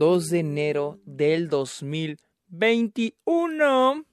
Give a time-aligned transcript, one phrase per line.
[0.00, 4.06] 2 de enero del 2021.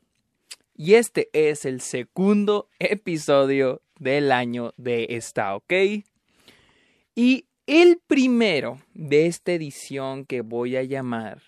[0.75, 5.71] Y este es el segundo episodio del año de esta, ¿ok?
[7.15, 11.41] Y el primero de esta edición que voy a llamar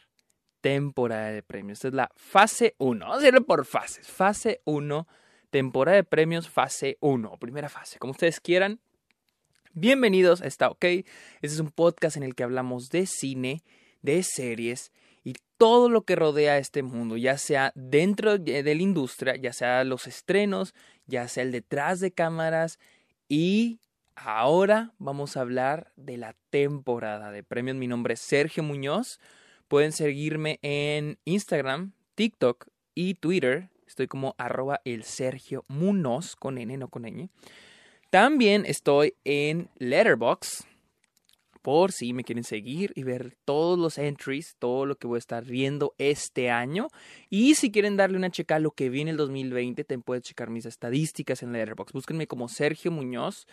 [0.61, 1.83] temporada de premios.
[1.83, 2.97] Es la fase 1.
[2.97, 4.07] Vamos a hacerlo por fases.
[4.07, 5.05] Fase 1,
[5.49, 8.79] temporada de premios, fase 1, primera fase, como ustedes quieran.
[9.73, 10.85] Bienvenidos a Está OK.
[10.85, 11.05] Este
[11.41, 13.63] es un podcast en el que hablamos de cine,
[14.01, 14.91] de series
[15.23, 19.83] y todo lo que rodea este mundo, ya sea dentro de la industria, ya sea
[19.83, 20.73] los estrenos,
[21.05, 22.79] ya sea el detrás de cámaras
[23.27, 23.79] y
[24.15, 27.77] ahora vamos a hablar de la temporada de premios.
[27.77, 29.19] Mi nombre es Sergio Muñoz.
[29.67, 33.69] Pueden seguirme en Instagram, TikTok y Twitter.
[33.85, 37.29] Estoy como arroba el Sergio Munoz con N, no con ñ.
[38.09, 40.68] También estoy en Letterboxd
[41.61, 45.19] por si me quieren seguir y ver todos los entries, todo lo que voy a
[45.19, 46.87] estar viendo este año.
[47.29, 50.49] Y si quieren darle una checa a lo que viene el 2020, te puedes checar
[50.49, 51.93] mis estadísticas en Letterboxd.
[51.93, 53.45] Búsquenme como Sergio Muñoz.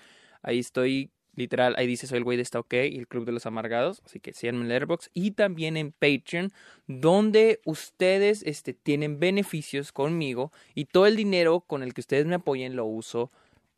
[0.43, 3.33] Ahí estoy, literal, ahí dice soy el güey de Está OK y el Club de
[3.33, 4.03] los Amargados.
[4.05, 5.11] Así que síganme en Letterboxd.
[5.13, 6.53] Y también en Patreon,
[6.87, 12.37] donde ustedes este, tienen beneficios conmigo y todo el dinero con el que ustedes me
[12.37, 13.31] apoyen lo uso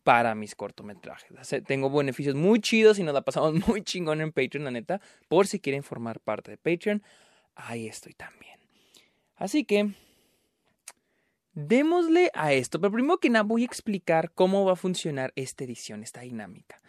[0.08, 1.30] para mis cortometrajes.
[1.66, 5.02] Tengo beneficios muy chidos y nos la pasamos muy chingón en Patreon, la neta.
[5.28, 7.02] Por si quieren formar parte de Patreon,
[7.54, 8.58] ahí estoy también.
[9.36, 9.90] Así que,
[11.52, 12.80] démosle a esto.
[12.80, 16.80] Pero primero que nada voy a explicar cómo va a funcionar esta edición, esta dinámica.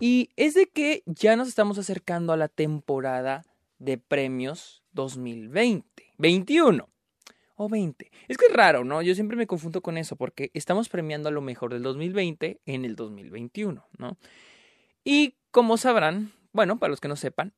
[0.00, 3.44] Y es de que ya nos estamos acercando a la temporada
[3.78, 6.89] de premios 2020, 21
[7.62, 8.10] o 20.
[8.26, 9.02] Es que es raro, ¿no?
[9.02, 12.84] Yo siempre me confundo con eso porque estamos premiando a lo mejor del 2020 en
[12.86, 14.16] el 2021, ¿no?
[15.04, 17.52] Y como sabrán, bueno, para los que no sepan,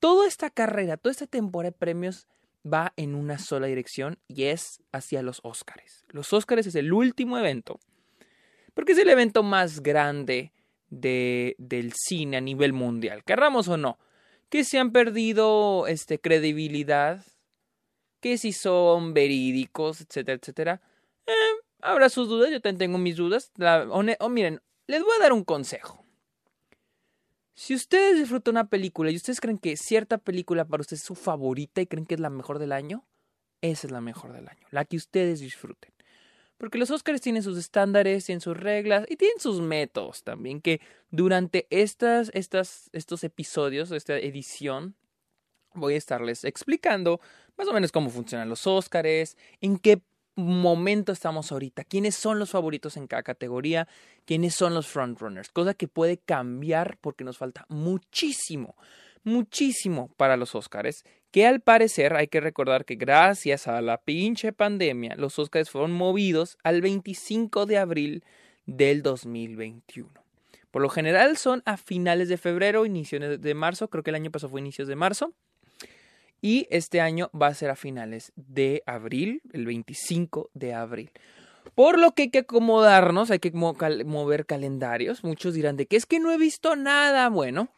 [0.00, 2.26] toda esta carrera, toda esta temporada de premios
[2.64, 6.06] va en una sola dirección y es hacia los Óscares.
[6.08, 7.80] Los Óscares es el último evento,
[8.72, 10.52] porque es el evento más grande
[10.88, 13.98] de, del cine a nivel mundial, querramos o no,
[14.48, 17.26] que se han perdido este, credibilidad
[18.20, 20.80] que si son verídicos, etcétera, etcétera.
[21.26, 21.32] Eh,
[21.80, 23.52] habrá sus dudas, yo también tengo mis dudas.
[23.60, 26.04] o, miren, les voy a dar un consejo.
[27.54, 31.16] Si ustedes disfrutan una película y ustedes creen que cierta película para ustedes es su
[31.16, 33.04] favorita y creen que es la mejor del año,
[33.60, 35.92] esa es la mejor del año, la que ustedes disfruten.
[36.56, 40.80] Porque los Oscars tienen sus estándares, tienen sus reglas y tienen sus métodos también que
[41.10, 44.94] durante estas, estas, estos episodios, esta edición,
[45.78, 47.20] voy a estarles explicando
[47.56, 50.02] más o menos cómo funcionan los Óscares, en qué
[50.36, 53.88] momento estamos ahorita, quiénes son los favoritos en cada categoría,
[54.24, 58.76] quiénes son los frontrunners, cosa que puede cambiar porque nos falta muchísimo,
[59.24, 64.52] muchísimo para los Óscares, que al parecer hay que recordar que gracias a la pinche
[64.52, 68.24] pandemia, los Óscares fueron movidos al 25 de abril
[68.64, 70.08] del 2021.
[70.70, 74.30] Por lo general son a finales de febrero, inicios de marzo, creo que el año
[74.30, 75.34] pasado fue inicios de marzo.
[76.40, 81.10] Y este año va a ser a finales de abril, el 25 de abril.
[81.74, 85.24] Por lo que hay que acomodarnos, hay que mover calendarios.
[85.24, 87.28] Muchos dirán de que es que no he visto nada.
[87.28, 87.70] Bueno,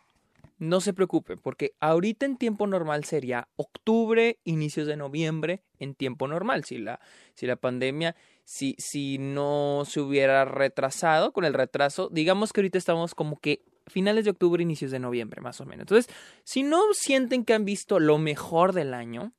[0.60, 6.28] no se preocupen, porque ahorita en tiempo normal sería octubre, inicios de noviembre, en tiempo
[6.28, 6.64] normal.
[6.64, 7.00] Si la,
[7.34, 12.76] si la pandemia, si, si no se hubiera retrasado con el retraso, digamos que ahorita
[12.76, 15.82] estamos como que finales de octubre, inicios de noviembre, más o menos.
[15.82, 16.14] Entonces,
[16.44, 19.32] si no sienten que han visto lo mejor del año,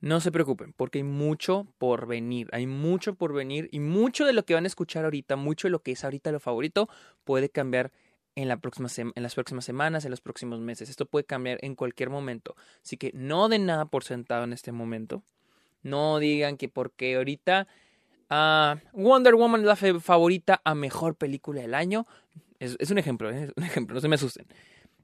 [0.00, 4.32] no se preocupen, porque hay mucho por venir, hay mucho por venir y mucho de
[4.32, 6.88] lo que van a escuchar ahorita, mucho de lo que es ahorita lo favorito,
[7.24, 7.92] puede cambiar
[8.36, 10.90] en, la próxima en las próximas semanas, en los próximos meses.
[10.90, 12.54] Esto puede cambiar en cualquier momento.
[12.84, 15.22] Así que no den nada por sentado en este momento.
[15.82, 17.66] No digan que porque ahorita
[18.28, 22.06] ah, Wonder Woman es la favorita a mejor película del año.
[22.58, 23.44] Es, un ejemplo, ¿eh?
[23.44, 24.46] es un ejemplo, no se me asusten.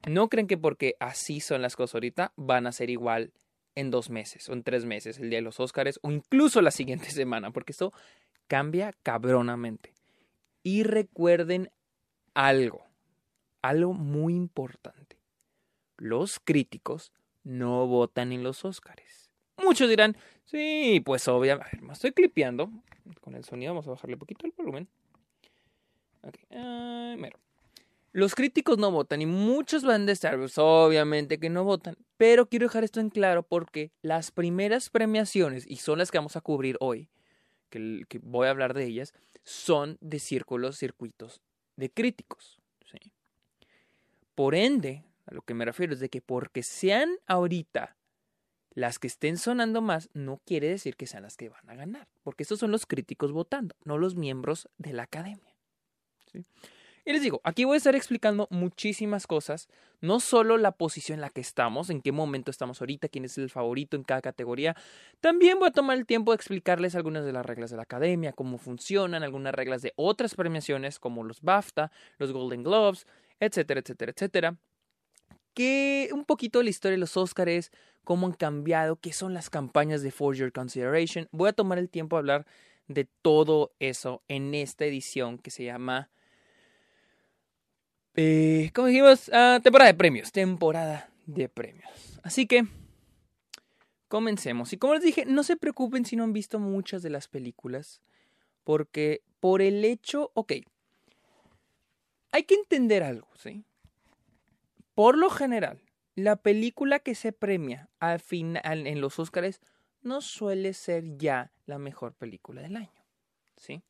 [0.07, 3.31] No creen que porque así son las cosas ahorita van a ser igual
[3.75, 6.71] en dos meses o en tres meses, el día de los Óscares o incluso la
[6.71, 7.93] siguiente semana, porque esto
[8.47, 9.93] cambia cabronamente.
[10.63, 11.71] Y recuerden
[12.33, 12.85] algo,
[13.61, 15.17] algo muy importante.
[15.97, 17.11] Los críticos
[17.43, 19.29] no votan en los Óscares.
[19.57, 22.71] Muchos dirán, sí, pues obviamente, me estoy clipeando
[23.21, 24.87] con el sonido, vamos a bajarle un poquito el volumen.
[28.13, 32.47] Los críticos no votan y muchos van de Star Wars, obviamente que no votan, pero
[32.47, 36.41] quiero dejar esto en claro porque las primeras premiaciones, y son las que vamos a
[36.41, 37.09] cubrir hoy,
[37.71, 41.41] que, voy a hablar de ellas, son de círculos, circuitos
[41.75, 42.59] de críticos.
[44.35, 47.95] Por ende, A lo que me refiero es de que porque sean ahorita
[48.75, 52.07] las que estén sonando más, no quiere decir que sean las que van a ganar,
[52.23, 55.55] porque estos son los críticos votando, no los miembros de la academia.
[57.05, 59.67] Y les digo, aquí voy a estar explicando muchísimas cosas,
[59.99, 63.37] no solo la posición en la que estamos, en qué momento estamos ahorita, quién es
[63.37, 64.77] el favorito en cada categoría,
[65.19, 68.31] también voy a tomar el tiempo de explicarles algunas de las reglas de la academia,
[68.31, 73.05] cómo funcionan, algunas reglas de otras premiaciones como los BAFTA, los Golden Globes,
[73.41, 74.55] etcétera, etcétera, etcétera.
[75.53, 77.69] Que un poquito de la historia de los Oscars,
[78.05, 81.27] cómo han cambiado, qué son las campañas de For Your Consideration.
[81.31, 82.45] Voy a tomar el tiempo de hablar
[82.87, 86.09] de todo eso en esta edición que se llama
[88.15, 90.31] eh, como dijimos, ah, temporada de premios.
[90.31, 92.19] Temporada de premios.
[92.23, 92.65] Así que,
[94.07, 94.73] comencemos.
[94.73, 98.01] Y como les dije, no se preocupen si no han visto muchas de las películas.
[98.63, 100.53] Porque por el hecho, ok,
[102.31, 103.63] hay que entender algo, ¿sí?
[104.95, 105.81] Por lo general,
[106.15, 109.59] la película que se premia al final en los Oscars
[110.01, 113.05] no suele ser ya la mejor película del año,
[113.57, 113.83] ¿sí?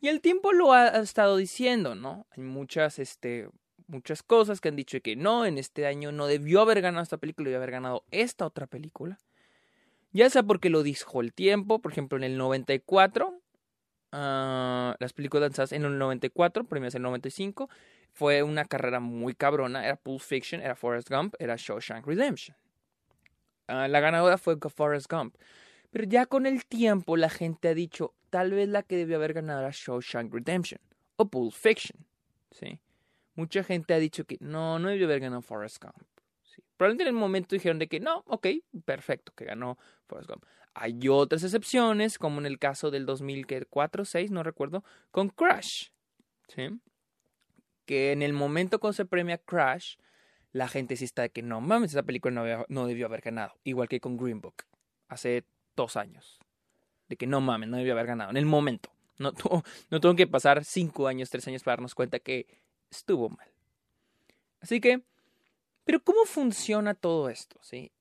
[0.00, 2.26] Y el tiempo lo ha estado diciendo, ¿no?
[2.30, 3.48] Hay muchas, este,
[3.88, 7.16] muchas cosas que han dicho que no, en este año no debió haber ganado esta
[7.16, 9.18] película, debió haber ganado esta otra película.
[10.12, 13.40] Ya sea porque lo dijo el tiempo, por ejemplo, en el 94,
[14.12, 17.68] ah, las películas lanzadas en el 94, premios en el 95,
[18.12, 22.56] fue una carrera muy cabrona, era Pulp Fiction, era Forrest Gump, era Shawshank Redemption.
[23.66, 25.36] Ah, la ganadora fue Forrest Gump.
[25.98, 29.32] Pero ya con el tiempo la gente ha dicho, tal vez la que debió haber
[29.32, 30.80] ganado era Shawshank Redemption
[31.16, 32.06] o Pulp Fiction.
[32.52, 32.78] ¿sí?
[33.34, 35.96] Mucha gente ha dicho que no, no debió haber ganado Forrest Gump.
[36.76, 38.46] Probablemente en el momento dijeron de que no, ok,
[38.84, 40.44] perfecto, que ganó Forrest Gump.
[40.72, 45.88] Hay otras excepciones, como en el caso del 2004 6, no recuerdo, con Crash.
[46.46, 46.78] ¿sí?
[47.86, 49.96] Que en el momento cuando se premia Crash,
[50.52, 53.54] la gente sí está de que no mames, esa película no, debió haber ganado.
[53.64, 54.62] Igual que con Green Book,
[55.08, 55.44] hace
[55.78, 56.40] dos años
[57.08, 58.92] de que no mames, no debió haber ganado en el momento.
[59.18, 62.46] No, tuvo, no tuvo que pasar cinco años, tres años para darnos cuenta que
[62.90, 63.48] estuvo mal.
[64.60, 65.02] Así que,
[65.84, 67.58] pero ¿cómo funciona todo esto?
[67.62, 67.92] ¿sí?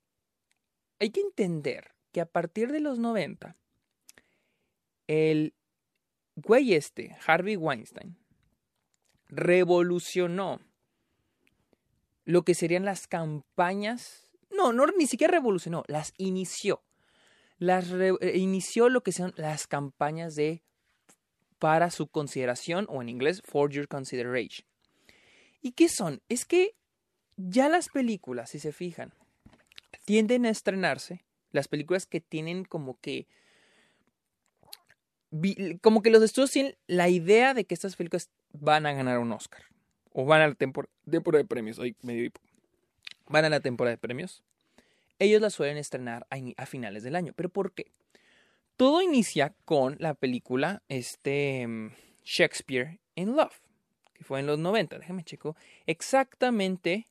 [0.99, 3.55] Hay que entender que a partir de los 90,
[5.07, 5.53] el
[6.35, 8.17] güey este, Harvey Weinstein,
[9.27, 10.59] revolucionó
[12.25, 14.31] lo que serían las campañas.
[14.49, 16.81] No, no, ni siquiera revolucionó, las inició
[17.57, 20.63] las eh, inició lo que son las campañas de
[21.59, 24.67] para su consideración o en inglés for your consideration.
[25.61, 26.21] ¿Y qué son?
[26.29, 26.75] Es que
[27.35, 29.13] ya las películas, si se fijan,
[30.05, 33.27] tienden a estrenarse, las películas que tienen como que
[35.81, 39.33] como que los estudios tienen la idea de que estas películas van a ganar un
[39.33, 39.61] Oscar
[40.13, 42.31] o van a la temporada de premios, hoy medio
[43.27, 44.43] van a la temporada de premios
[45.19, 47.33] ellos la suelen estrenar a, finales del año.
[47.35, 47.91] ¿Pero por qué?
[48.75, 51.91] Todo inicia con la película este, mm,
[52.23, 53.59] Shakespeare in Love,
[54.13, 55.55] que fue en los 90, déjame checo,
[55.85, 57.09] exactamente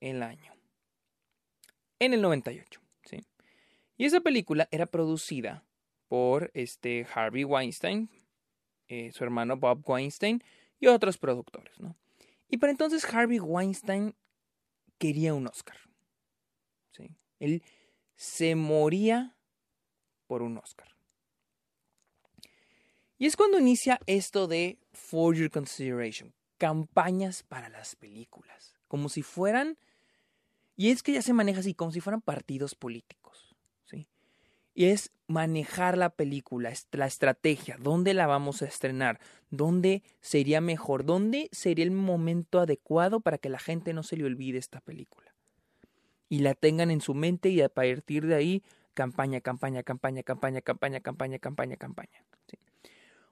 [0.00, 0.52] el año.
[1.98, 3.20] En el 98, ¿sí?
[3.96, 5.64] Y esa película era producida
[6.08, 8.08] por este Harvey Weinstein,
[8.88, 10.42] eh, su hermano Bob Weinstein
[10.78, 11.96] y otros productores, ¿no?
[12.48, 14.14] Y para entonces Harvey Weinstein
[14.98, 15.76] quería un Oscar.
[17.44, 17.62] Él
[18.16, 19.36] se moría
[20.26, 20.88] por un Oscar.
[23.18, 29.22] Y es cuando inicia esto de For Your Consideration, campañas para las películas, como si
[29.22, 29.78] fueran,
[30.76, 34.08] y es que ya se maneja así, como si fueran partidos políticos, ¿sí?
[34.74, 39.20] Y es manejar la película, la estrategia, dónde la vamos a estrenar,
[39.50, 44.24] dónde sería mejor, dónde sería el momento adecuado para que la gente no se le
[44.24, 45.23] olvide esta película
[46.34, 48.64] y la tengan en su mente y a partir de ahí
[48.94, 52.24] campaña, campaña, campaña, campaña, campaña, campaña, campaña, campaña.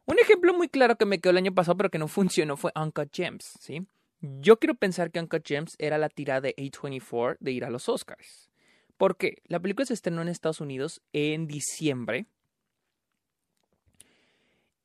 [0.04, 2.71] Un ejemplo muy claro que me quedó el año pasado pero que no funcionó fue
[2.76, 3.54] Uncut Gems.
[3.59, 3.88] ¿sí?
[4.21, 7.88] Yo quiero pensar que Uncut Gems era la tirada de A24 de ir a los
[7.88, 8.52] Oscars.
[8.97, 9.38] ¿Por qué?
[9.47, 12.26] La película se estrenó en Estados Unidos en diciembre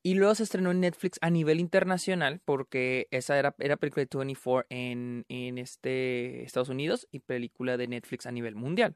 [0.03, 4.17] y luego se estrenó en Netflix a nivel internacional, porque esa era, era película de
[4.17, 8.95] 24 en, en este Estados Unidos y película de Netflix a nivel mundial.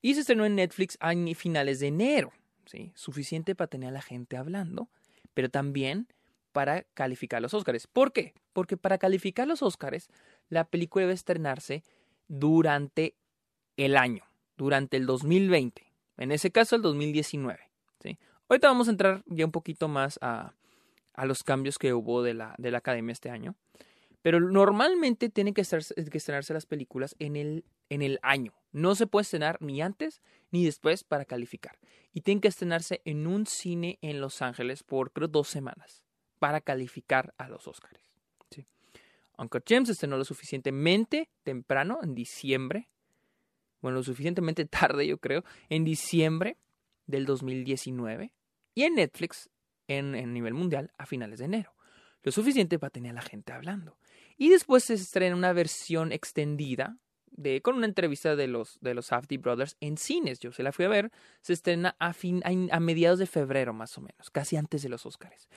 [0.00, 2.32] Y se estrenó en Netflix a finales de enero,
[2.66, 2.92] ¿sí?
[2.94, 4.88] Suficiente para tener a la gente hablando,
[5.34, 6.06] pero también
[6.52, 7.86] para calificar los Oscars.
[7.86, 8.34] ¿Por qué?
[8.52, 10.08] Porque para calificar los Oscars,
[10.48, 11.82] la película debe estrenarse
[12.28, 13.16] durante
[13.76, 14.24] el año,
[14.56, 15.92] durante el 2020.
[16.16, 17.58] En ese caso, el 2019.
[18.00, 18.18] ¿sí?
[18.48, 20.54] Ahorita vamos a entrar ya un poquito más a,
[21.24, 23.56] los cambios que hubo de la, de la academia este año.
[24.22, 28.52] Pero normalmente tienen que, estrenarse las películas en el, año.
[28.72, 31.78] No se puede estrenar ni antes ni después para calificar.
[32.12, 36.02] Y tienen que estrenarse en un cine en Los Ángeles por creo dos semanas
[36.38, 38.00] para calificar a los Oscars.
[38.50, 38.66] ¿sí?
[39.36, 42.88] Uncut Gems estrenó lo suficientemente temprano, en diciembre.
[43.80, 46.56] Bueno, lo suficientemente tarde, yo creo, en diciembre
[47.06, 48.32] del 2019.
[48.78, 49.50] Y en Netflix,
[49.88, 51.74] en, en nivel mundial, a finales de enero.
[52.22, 53.98] Lo suficiente para tener a la gente hablando.
[54.36, 56.96] Y después se estrena una versión extendida
[57.32, 60.38] de, con una entrevista de los, de los Brothers en cines.
[60.38, 61.10] Yo se la fui a ver.
[61.40, 65.04] Se estrena a, fin, a, mediados de febrero, más o menos, casi antes de los
[65.06, 65.48] Oscars.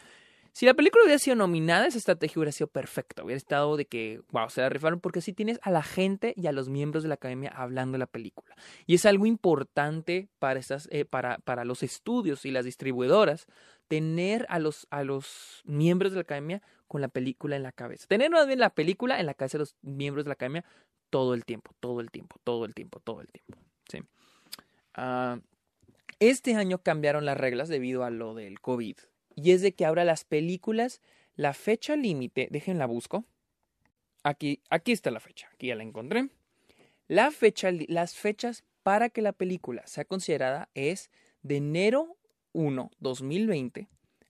[0.54, 3.24] Si la película hubiera sido nominada, esa estrategia hubiera sido perfecta.
[3.24, 6.48] Hubiera estado de que, wow, se la rifaron porque así tienes a la gente y
[6.48, 8.56] a los miembros de la academia hablando de la película.
[8.86, 13.48] Y es algo importante para, estas, eh, para, para los estudios y las distribuidoras
[13.88, 18.06] tener a los, a los miembros de la academia con la película en la cabeza.
[18.08, 20.66] Tener más la película en la cabeza de los miembros de la academia
[21.10, 23.58] todo el tiempo, todo el tiempo, todo el tiempo, todo el tiempo.
[23.90, 24.00] ¿sí?
[24.96, 25.40] Ah,
[26.20, 28.98] este año cambiaron las reglas debido a lo del COVID.
[29.42, 31.02] Y es de que ahora las películas,
[31.36, 33.26] la fecha límite, déjenla busco.
[34.24, 36.30] Aquí, aquí está la fecha, aquí ya la encontré.
[37.08, 41.10] La fecha, las fechas para que la película sea considerada es
[41.42, 42.18] de enero
[42.54, 43.88] 1, 2020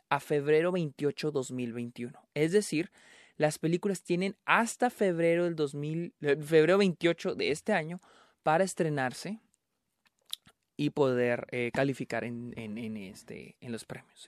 [0.09, 2.19] a febrero 28, 2021.
[2.33, 2.91] Es decir,
[3.37, 7.99] las películas tienen hasta febrero del 2000, eh, febrero 28 de este año
[8.43, 9.39] para estrenarse
[10.77, 14.27] y poder eh, calificar en, en, este, en los premios.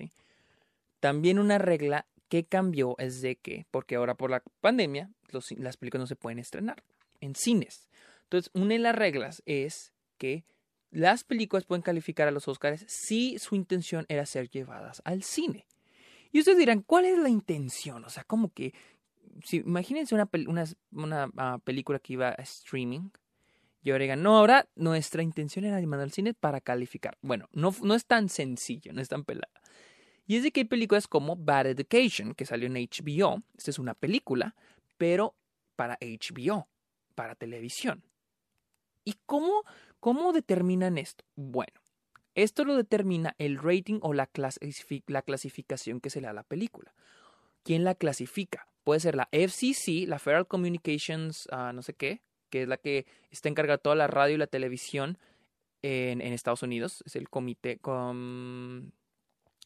[1.03, 5.11] También una regla que cambió es de que, porque ahora por la pandemia,
[5.57, 6.81] las películas no se pueden estrenar
[7.19, 7.89] en cines.
[8.21, 10.45] Entonces, una de las reglas es que
[10.91, 15.67] las películas pueden calificar a los Oscars si su intención era ser llevadas al cine.
[16.31, 18.05] Y ustedes dirán, ¿cuál es la intención?
[18.05, 18.73] O sea, como que,
[19.43, 20.29] si, imagínense una,
[20.93, 23.09] una, ah, película que iba a streaming
[23.81, 27.17] y ahora digan, no, ahora nuestra intención era llamar al cine para calificar.
[27.21, 29.52] Bueno, no, no es tan sencillo, no es tan pelada.
[30.25, 33.43] Y es de que hay películas como Bad Education, que salió en HBO.
[33.57, 34.55] Esta es una película,
[34.97, 35.35] pero
[35.75, 36.67] para HBO,
[37.15, 38.03] para televisión.
[39.03, 39.63] ¿Y cómo,
[39.99, 41.25] cómo determinan esto?
[41.35, 41.81] Bueno,
[42.35, 46.93] esto lo determina el rating o la, clasificación que se le da a la película.
[47.63, 48.67] ¿Quién la clasifica?
[48.83, 53.05] Puede ser la FCC, la Federal Communications, ah, no sé qué, que es la que
[53.29, 55.17] está encargada de toda la radio y la televisión
[55.81, 57.03] en, Estados Unidos.
[57.05, 57.79] Es el comité.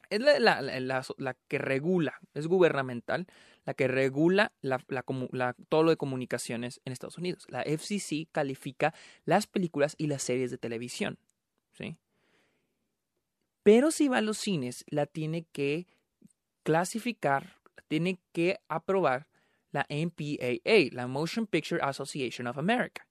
[0.09, 3.27] Es la, que regula, es gubernamental,
[3.65, 4.53] la que regula
[5.69, 7.45] todo lo de comunicaciones en Estados Unidos.
[7.49, 8.93] La FCC califica
[9.25, 11.17] las películas y las series de televisión.
[11.73, 11.97] ¿sí?
[13.63, 15.87] Pero si va a los cines, la tiene que
[16.63, 19.27] clasificar, tiene que aprobar
[19.71, 23.07] la MPAA, la Motion Picture Association of America.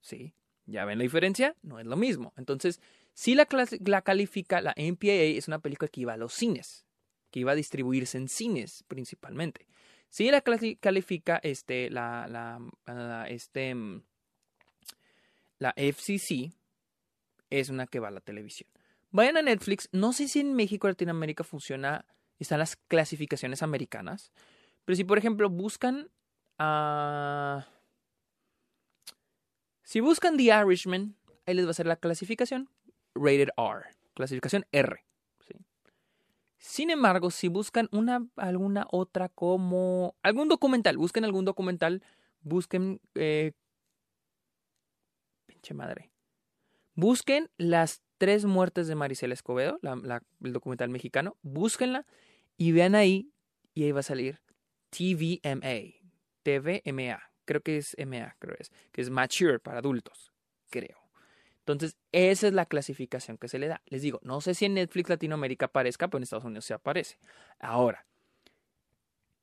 [0.00, 0.32] ¿Sí?
[0.66, 1.56] ¿Ya ven la diferencia?
[1.62, 2.32] No es lo mismo.
[2.36, 2.80] Entonces,
[3.16, 3.48] si la,
[3.86, 6.84] la califica, la MPAA es una película que iba a los cines,
[7.30, 9.66] que iba a distribuirse en cines principalmente.
[10.10, 14.02] Si la califica este, la, la, este, mm,
[15.60, 16.52] la FCC,
[17.48, 18.68] es una que va a la televisión.
[19.12, 19.88] Vayan a Netflix.
[19.92, 22.04] No sé si en México o Latinoamérica funciona,
[22.38, 24.30] están las clasificaciones americanas.
[24.84, 26.10] Pero si, por ejemplo, buscan
[26.58, 27.66] a...
[29.84, 32.68] si buscan The Irishman, ahí les va a ser la clasificación
[33.16, 35.04] rated R, clasificación R.
[36.58, 42.02] Sin embargo, si buscan una, alguna otra como algún documental, busquen algún documental,
[42.40, 43.00] busquen...
[43.14, 43.52] Eh,
[45.46, 46.10] pinche madre.
[46.94, 51.36] Busquen las Tres muertes de Maricela Escobedo, el documental mexicano.
[51.42, 52.06] Búsquenla
[52.56, 53.30] y vean ahí,
[53.74, 54.40] y ahí va a salir
[54.88, 55.92] TVMA,
[56.42, 60.32] TVMA, creo que es MA, creo es, que es Mature para adultos,
[60.70, 61.05] creo.
[61.66, 63.82] Entonces, esa es la clasificación que se le da.
[63.86, 67.18] Les digo, no sé si en Netflix Latinoamérica aparezca, pero en Estados Unidos se aparece.
[67.58, 68.06] Ahora,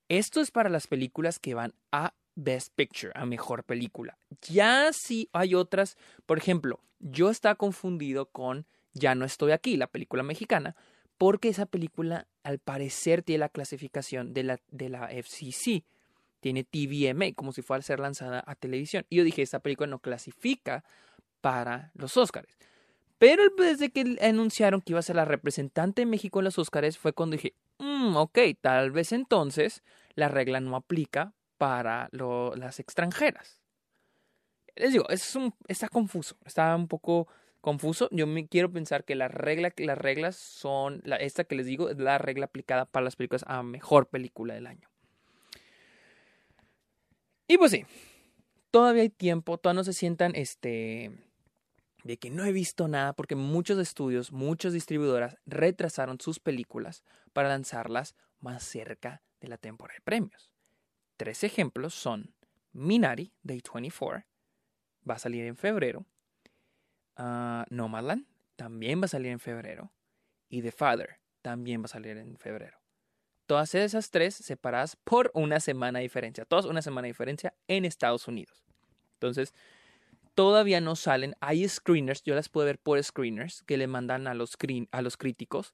[0.08, 4.18] esto es para las películas que van a Best Picture, a mejor película.
[4.48, 9.88] Ya si hay otras, por ejemplo, yo estaba confundido con Ya no estoy aquí, la
[9.88, 10.77] película mexicana,
[11.18, 15.84] porque esa película al parecer tiene la clasificación de la, de la FCC.
[16.39, 19.06] Tiene TVMA, como si fuera a ser lanzada a televisión.
[19.10, 20.86] Y yo dije, esta película no clasifica
[21.43, 22.57] para los Oscars.
[23.17, 26.97] Pero desde que anunciaron que iba a ser la representante de México en los Oscars,
[26.97, 29.83] fue cuando dije, mm, ok, tal vez entonces
[30.15, 33.62] la regla no aplica para las extranjeras.
[34.77, 37.27] Les digo, es un, está confuso, está un poco
[37.59, 38.07] confuso.
[38.12, 41.97] Yo me quiero pensar que la regla, las reglas son, esta que les digo, es
[41.97, 44.89] la regla aplicada para las películas a mejor película del año.
[47.47, 47.85] Y pues sí,
[48.71, 51.12] todavía hay tiempo, todavía no se sientan este
[52.03, 57.50] de que no he visto nada porque muchos estudios, muchas distribuidoras retrasaron sus películas para
[57.50, 60.51] lanzarlas más cerca de la temporada de premios.
[61.17, 62.36] Tres ejemplos son
[62.74, 64.25] Minari, Day 24,
[65.10, 66.05] va a salir en febrero.
[67.17, 69.91] Uh, Nomadland también va a salir en febrero.
[70.50, 72.79] Y The Father también va a salir en febrero.
[73.45, 76.45] Todas esas tres separadas por una semana de diferencia.
[76.45, 78.63] Todas una semana de diferencia en Estados Unidos.
[79.15, 79.53] Entonces,
[80.35, 81.35] todavía no salen.
[81.39, 84.57] Hay screeners, yo las puedo ver por screeners que le mandan a los,
[84.91, 85.73] a los críticos.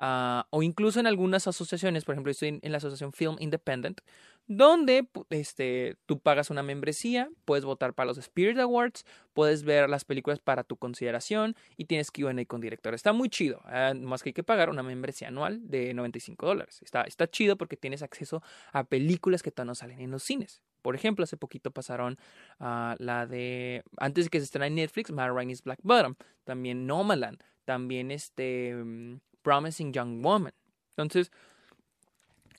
[0.00, 4.00] Uh, o incluso en algunas asociaciones, por ejemplo, estoy en, la asociación Film Independent,
[4.46, 10.06] donde este, tú pagas una membresía, puedes votar para los Spirit Awards, puedes ver las
[10.06, 12.94] películas para tu consideración y tienes QA con director.
[12.94, 16.80] Está muy chido, uh, más que hay que pagar una membresía anual de 95 dólares.
[16.82, 20.62] Está, está chido porque tienes acceso a películas que todavía no salen en los cines.
[20.80, 22.18] Por ejemplo, hace poquito pasaron
[22.58, 26.86] uh, la de, antes de que se estrene en Netflix, Matt Rainey's Black Bottom, también
[26.86, 28.74] Nomaland, también este...
[28.74, 30.52] Um, Promising Young Woman.
[30.90, 31.30] Entonces,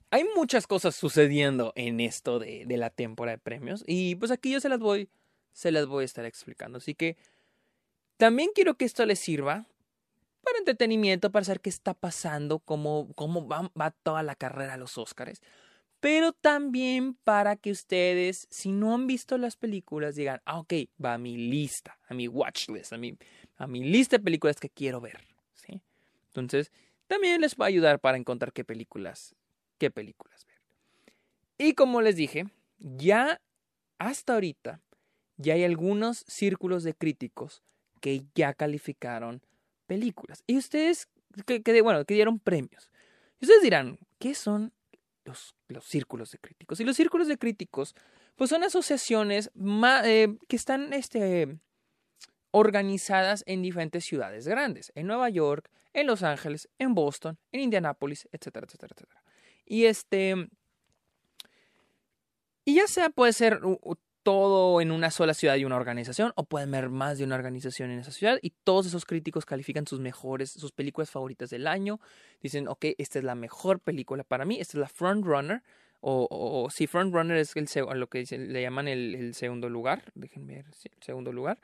[0.10, 4.60] hay muchas cosas sucediendo en esto de, la temporada de premios y pues aquí yo
[4.60, 5.10] se las voy,
[5.54, 6.80] se las voy a estar explicando.
[6.80, 7.18] Así que
[8.18, 9.68] también quiero que esto les sirva
[10.44, 14.78] para entretenimiento, para saber qué está pasando, cómo, cómo va, va toda la carrera a
[14.78, 15.42] los Oscars.
[16.02, 21.14] Pero también para que ustedes, si no han visto las películas, digan, ah, ok, va
[21.14, 23.16] a mi lista, a mi watch list, a mi,
[23.56, 25.32] a mi lista de películas que quiero ver.
[26.34, 26.72] Entonces,
[27.08, 29.36] también les va a ayudar para encontrar qué películas,
[29.78, 30.58] qué películas ver.
[31.58, 32.48] Y como les dije,
[32.80, 33.42] ya
[34.00, 34.80] hasta ahorita
[35.38, 37.62] ya hay algunos círculos de críticos
[38.00, 39.42] que ya calificaron
[39.88, 40.44] películas.
[40.48, 41.10] Y ustedes,
[41.46, 42.90] que, bueno, que dieron premios.
[43.40, 44.72] Y ustedes dirán, ¿qué son
[45.26, 46.80] los, los, círculos de críticos?
[46.80, 47.96] Y los círculos de críticos,
[48.36, 49.52] pues son asociaciones
[50.04, 51.60] eh, que están este,
[52.52, 58.28] organizadas en diferentes ciudades grandes, en Nueva York, en Los Ángeles, en Boston, en Indianápolis,
[58.32, 59.24] etcétera, etcétera, etcétera.
[59.66, 60.50] Y este.
[62.64, 63.60] Y ya sea puede ser
[64.24, 67.92] todo en una sola ciudad y una organización, o pueden ver más de una organización
[67.92, 72.00] en esa ciudad, y todos esos críticos califican sus mejores, sus películas favoritas del año.
[72.42, 75.64] Dicen, ok, esta es la mejor película para mí, esta es la front runner.
[76.04, 77.68] O, si front runner es el,
[78.00, 81.60] lo que le llaman el, segundo lugar, déjenme ver, el segundo lugar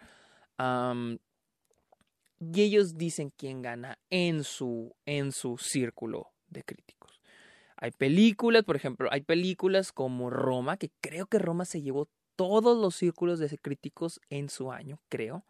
[2.39, 7.21] y ellos dicen quién gana en su, en su círculo de críticos.
[7.75, 12.77] Hay películas, por ejemplo, hay películas como Roma, que creo que Roma se llevó todos
[12.77, 15.43] los círculos de críticos en su año, creo.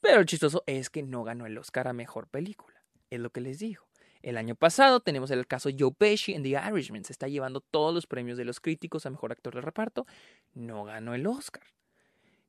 [0.00, 2.82] Pero el chistoso es que no ganó el Oscar a Mejor Película.
[3.10, 3.86] Es lo que les digo.
[4.22, 7.04] El año pasado tenemos el caso Joe Pesci en The Irishman.
[7.04, 10.06] Se está llevando todos los premios de los críticos a Mejor Actor de Reparto.
[10.52, 11.62] No ganó el Oscar.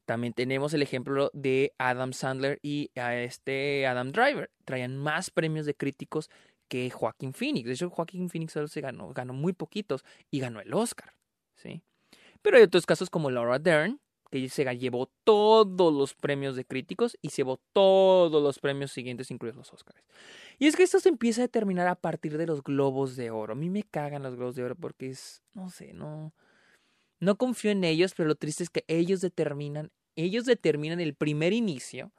[0.06, 4.50] También tenemos el ejemplo de Adam Sandler y a este Adam Driver.
[4.66, 6.30] Traían más premios de críticos
[6.68, 7.68] que Joaquín Phoenix.
[7.68, 11.14] De hecho, Joaquín Phoenix solo se ganó, ganó muy poquitos y ganó el Oscar.
[11.56, 11.84] ¿sí?
[12.42, 14.00] Pero hay otros casos como Laura Dern,
[14.30, 19.58] que se llevó todos los premios de críticos y llevó todos los premios siguientes, incluidos
[19.58, 20.02] los Oscars.
[20.58, 23.54] Y es que esto se empieza a determinar a partir de los globos de oro.
[23.54, 26.34] A mí me cagan los globos de oro porque es, no sé, no,
[27.20, 31.54] no confío en ellos, pero lo triste es que ellos determinan ellos determinan el primer
[31.54, 32.12] inicio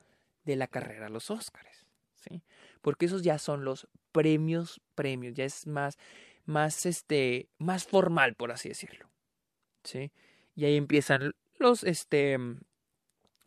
[0.45, 2.43] de la carrera los Óscares, ¿sí?
[2.81, 5.99] Porque esos ya son los premios, premios, ya es más,
[6.45, 9.09] más, este, más formal, por así decirlo,
[9.85, 10.13] ¿sí?
[10.55, 12.39] Y ahí empiezan los, este,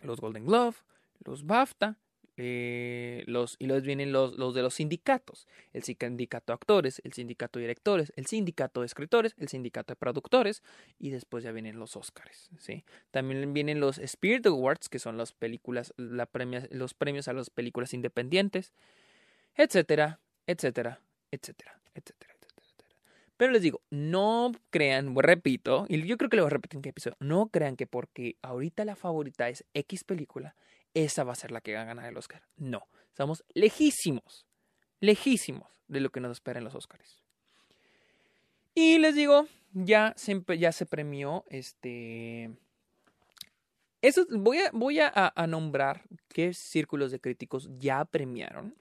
[0.02, 0.76] los Golden Glove,
[1.24, 1.98] los BAFTA,
[2.38, 7.14] eh, los, y luego vienen los, los, de los sindicatos, el sindicato de actores, el
[7.14, 10.62] sindicato de directores, el sindicato de escritores, el sindicato de productores
[11.00, 12.84] y después ya vienen los Oscars, ¿sí?
[13.12, 17.50] También vienen los Spirit Awards, que son las películas, la premia, los premios a las
[17.50, 18.74] películas independientes,
[19.56, 21.00] etcétera, etcétera,
[21.32, 22.35] etcétera, etcétera.
[23.38, 26.82] Pero les digo, no crean, repito, y yo creo que lo voy a repetir en
[26.82, 30.56] qué episodio, no crean que porque ahorita la favorita es X película,
[30.94, 32.44] esa va a ser la que va a ganar el Oscar.
[32.56, 34.46] No, estamos lejísimos,
[35.02, 37.22] lejísimos de lo que nos espera en los Oscars.
[38.74, 42.52] Y les digo, ya se, ya se premió este...
[44.02, 48.76] Eso, voy a, nombrar qué círculos de críticos ya premiaron.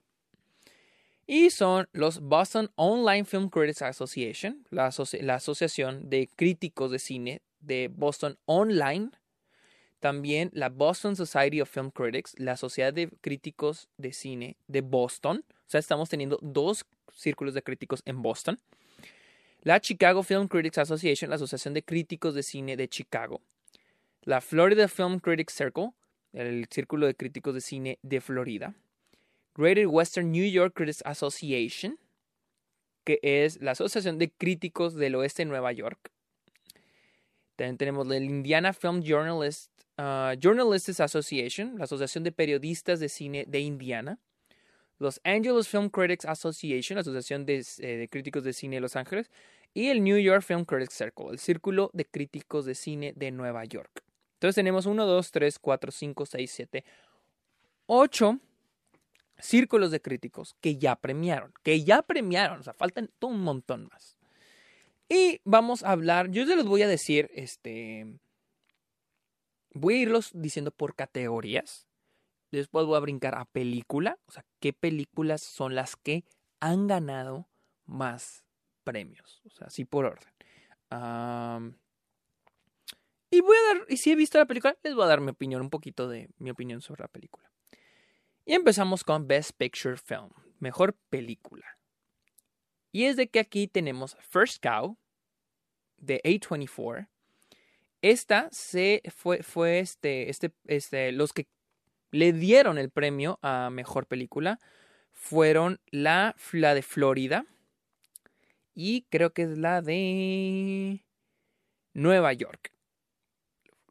[1.27, 7.43] Y son los Boston Online Film Critics Association, la, la asociación de críticos de cine
[7.61, 9.11] de Boston Online,
[10.01, 15.45] también la Boston Society of Film Critics, la Sociedad de Críticos de Cine de Boston.
[15.49, 16.85] O sea, estamos teniendo dos
[17.15, 18.61] círculos de críticos en Boston.
[19.63, 23.41] La Chicago Film Critics Association, la Asociación de Críticos de Cine de Chicago.
[24.25, 25.91] la Florida Film Critics Circle,
[26.33, 28.75] el Círculo de Críticos de Cine de Florida,
[29.57, 31.99] Greater Western New York Critics Association,
[33.05, 36.11] que es la Asociación de Críticos del Oeste de Nueva York.
[37.57, 43.45] También tenemos el Indiana Film Journalist, uh, Journalists Association, la Asociación de Periodistas de Cine
[43.47, 44.19] de Indiana.
[44.99, 48.97] Los Angeles Film Critics Association, la Asociación de, eh, de, Críticos de Cine de Los
[48.97, 49.31] Ángeles.
[49.73, 53.65] Y el New York Film Critics Circle, el Círculo de Críticos de Cine de Nueva
[53.65, 54.03] York.
[54.35, 56.85] Entonces tenemos 1, 2, 3, 4, 5, 6, 7,
[57.87, 58.41] 8
[59.39, 64.17] círculos de críticos que ya premiaron, que ya premiaron, o sea, faltan un montón más.
[65.09, 68.19] Y vamos a hablar, yo se los voy a decir, este,
[69.73, 71.87] voy a irlos diciendo por categorías.
[72.51, 76.25] Después voy a brincar a película, o sea, qué películas son las que
[76.61, 77.49] han ganado
[77.85, 78.45] más
[78.85, 80.33] premios, o sea, así por orden.
[83.31, 85.31] y voy a dar, y si he visto la película, les voy a dar mi
[85.31, 87.51] opinión, un poquito de mi opinión sobre la película.
[88.47, 91.79] Y empezamos con Best Picture Film, mejor película.
[92.93, 94.99] Y es de que aquí tenemos First Cow
[95.97, 97.09] de A24.
[98.03, 101.49] Esta se fue, fue este, este, este, los que
[102.11, 104.61] le dieron el premio a mejor película
[105.13, 107.47] fueron la, la de Florida
[108.75, 111.03] y creo que es la de
[111.95, 112.73] Nueva York.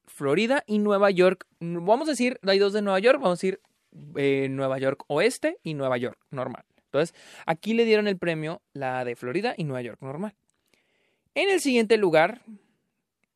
[0.06, 1.48] Florida y Nueva York.
[1.60, 3.62] Vamos a decir, hay dos de Nueva York, vamos a decir
[4.16, 6.66] eh, Nueva York Oeste y Nueva York normal.
[6.86, 10.36] Entonces, aquí le dieron el premio la de Florida y Nueva York normal.
[11.36, 12.42] En el siguiente lugar,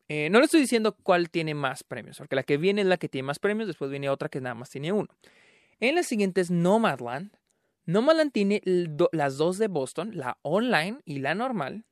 [0.08, 2.96] eh, no le estoy diciendo cuál tiene más premios, porque la que viene es la
[2.96, 5.08] que tiene más premios, después viene otra que nada más tiene uno.
[5.80, 7.32] En la siguiente es Nomadland.
[7.84, 11.84] Nomadland tiene las dos de Boston, la online y la normal.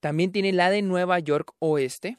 [0.00, 2.18] También tiene la de Nueva York Oeste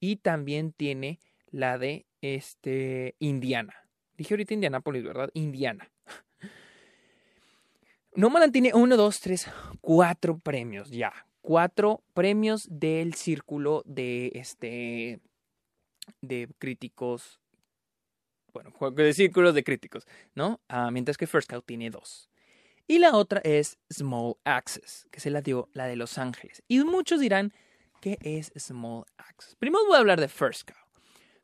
[0.00, 3.74] y también tiene la de este, Indiana.
[4.20, 5.30] Dije ahorita Indianápolis, ¿verdad?
[5.32, 5.90] Indiana.
[8.14, 9.48] Nomadland tiene uno, dos, tres,
[9.80, 11.26] cuatro premios ya.
[11.40, 15.20] Cuatro premios del círculo de este
[16.20, 17.40] de críticos.
[18.52, 20.60] Bueno, de círculos de críticos, ¿no?
[20.68, 22.28] Ah, mientras que First Cow tiene dos.
[22.86, 26.62] Y la otra es Small Access, que se la dio la de Los Ángeles.
[26.68, 27.54] Y muchos dirán,
[28.02, 29.56] ¿qué es Small Access?
[29.56, 30.79] Primero voy a hablar de First Cow.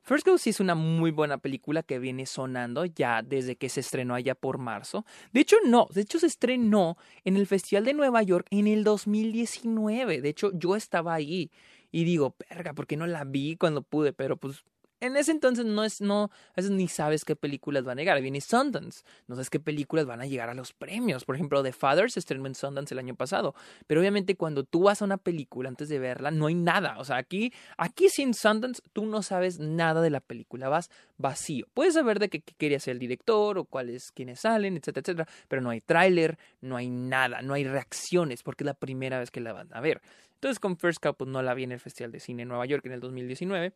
[0.06, 3.80] First Go sí es una muy buena película que viene sonando ya desde que se
[3.80, 5.04] estrenó allá por marzo.
[5.32, 8.84] De hecho, no, de hecho se estrenó en el Festival de Nueva York en el
[8.84, 10.20] 2019.
[10.20, 11.50] De hecho, yo estaba ahí
[11.90, 14.12] y digo, perga, ¿por qué no la vi cuando pude?
[14.12, 14.62] Pero pues
[15.00, 18.20] en ese entonces no es, no, a veces ni sabes qué películas van a llegar.
[18.20, 21.24] Viene Sundance, no sabes qué películas van a llegar a los premios.
[21.24, 23.54] Por ejemplo, The Father se estrenó en Sundance el año pasado.
[23.86, 26.98] Pero obviamente cuando tú vas a una película antes de verla, no hay nada.
[26.98, 30.68] O sea, aquí, aquí sin Sundance, tú no sabes nada de la película.
[30.68, 31.66] Vas vacío.
[31.74, 35.28] Puedes saber de qué, quería ser el director o cuáles, quiénes salen, etcétera, etcétera.
[35.48, 39.30] Pero no hay tráiler, no hay nada, no hay reacciones porque es la primera vez
[39.30, 40.00] que la van a ver.
[40.34, 42.66] Entonces con First Cup pues, no la vi en el Festival de Cine en Nueva
[42.66, 43.72] York en el 2019.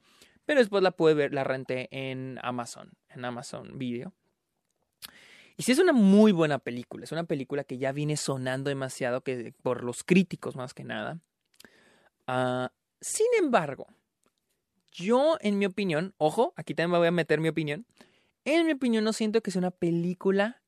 [0.47, 4.13] Pero después la pude ver, la renté en Amazon, en Amazon Video.
[5.57, 9.21] Y sí es una muy buena película, es una película que ya viene sonando demasiado
[9.21, 11.21] que, por los críticos más que nada.
[12.27, 13.87] Ah, sin embargo,
[14.91, 17.87] yo en mi opinión, ojo, aquí también me voy a meter mi opinión,
[18.45, 20.63] en mi opinión no siento que sea una película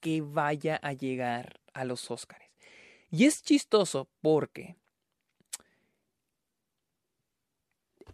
[0.00, 2.44] que vaya a llegar a los Oscars.
[3.10, 4.76] Y es chistoso porque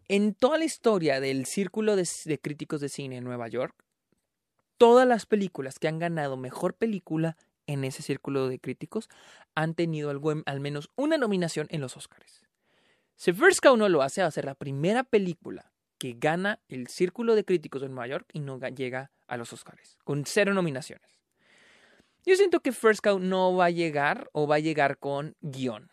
[0.09, 2.07] En toda la historia del círculo de,
[2.41, 3.75] críticos de cine en Nueva York,
[4.77, 7.37] todas las películas que han ganado mejor película
[7.67, 9.09] en ese círculo de críticos
[9.55, 12.45] han tenido al menos una nominación en los Oscars.
[13.17, 16.89] Si First Cow no lo hace, va a ser la primera película que gana el
[16.89, 21.23] círculo de críticos en Nueva York y no llega a los Oscars, con cero nominaciones.
[22.27, 25.91] Yo siento que First Cow no va a llegar o va a llegar con guion.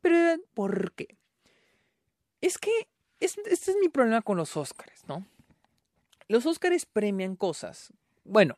[0.00, 1.19] Pero, ¿por qué?
[2.40, 2.70] Es que
[3.20, 5.26] este es mi problema con los Óscares, ¿no?
[6.28, 7.92] Los Óscares premian cosas.
[8.24, 8.56] Bueno,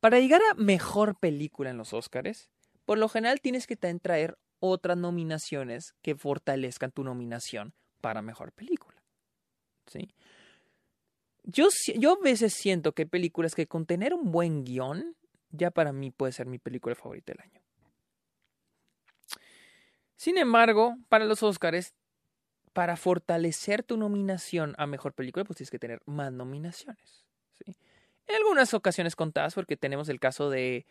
[0.00, 2.48] para llegar a mejor película en los Óscares,
[2.84, 8.96] por lo general tienes que traer otras nominaciones que fortalezcan tu nominación para mejor película.
[9.86, 10.14] ¿Sí?
[11.44, 15.16] Yo, yo a veces siento que películas que con tener un buen guion,
[15.50, 17.60] ya para mí puede ser mi película favorita del año.
[20.16, 21.94] Sin embargo, para los Óscares
[22.72, 27.24] para fortalecer tu nominación a mejor película, pues tienes que tener más nominaciones.
[27.64, 27.76] ¿sí?
[28.26, 30.86] En algunas ocasiones contadas, porque tenemos el caso de,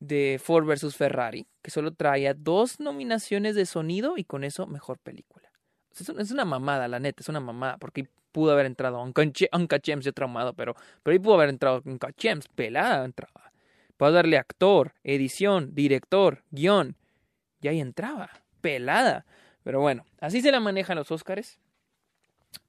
[0.00, 4.98] de Ford versus Ferrari, que solo traía dos nominaciones de sonido y con eso mejor
[4.98, 5.50] película.
[6.18, 10.12] Es una mamada, la neta, es una mamada, porque pudo haber entrado Uncut Gems, yo
[10.12, 13.52] traumado, pero, pero ahí pudo haber entrado Uncut Gems, pelada entraba.
[13.96, 16.96] Puedo darle actor, edición, director, guion,
[17.60, 19.26] y ahí entraba, pelada.
[19.68, 21.58] Pero bueno, así se la manejan los Oscars.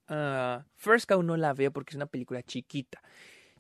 [0.10, 3.02] Uh, First Cow no la veo porque es una película chiquita.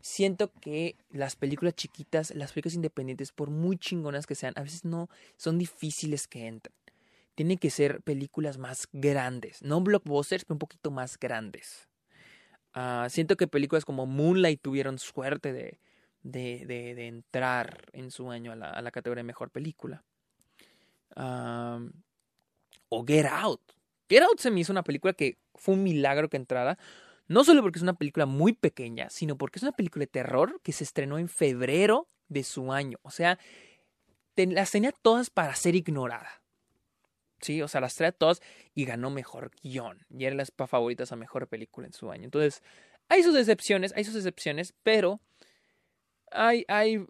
[0.02, 4.84] Siento que las películas chiquitas, las películas independientes, por muy chingonas que sean, a veces
[4.84, 6.75] no son difíciles que entren.
[7.34, 11.88] Tienen que ser películas más grandes, no blockbusters, pero un poquito más grandes.
[12.75, 15.80] Uh, siento que películas como Moonlight tuvieron suerte de,
[16.23, 20.04] de, de, entrar en su año a la, a la categoría de mejor película.
[21.15, 21.89] Uh,
[22.89, 23.62] o Get Out.
[24.10, 26.78] Get Out se me hizo una película que fue un milagro que entrara.
[27.28, 30.60] No solo porque es una película muy pequeña, sino porque es una película de terror
[30.63, 32.97] que se estrenó en febrero de su año.
[33.04, 33.38] O sea,
[34.36, 36.41] las tenía todas para ser ignorada.
[37.41, 38.41] Sí, o sea, las traía todas
[38.73, 40.06] y ganó mejor guion.
[40.10, 42.25] Y eran las favoritas a mejor película en su año.
[42.25, 42.63] Entonces,
[43.08, 45.19] hay sus excepciones, hay sus excepciones, pero
[46.32, 47.06] hay, hay,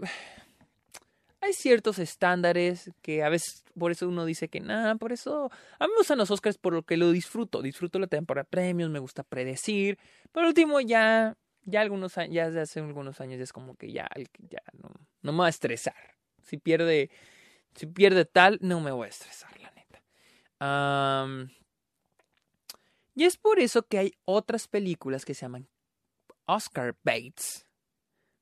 [1.42, 5.50] hay ciertos estándares que a veces por eso uno dice que nada, por eso
[5.80, 8.50] a mí me gustan los Oscars por lo que lo disfruto, disfruto la temporada de
[8.50, 9.98] premios, me gusta predecir,
[10.32, 14.10] pero último ya ya algunos ya desde hace algunos años es como que ya
[14.50, 15.96] ya no, no me va a estresar.
[16.44, 17.10] Si pierde
[17.76, 20.02] si pierde tal no me voy a estresar, la neta.
[23.16, 25.68] y es por eso que hay otras películas que se llaman
[26.46, 27.69] Oscar Bates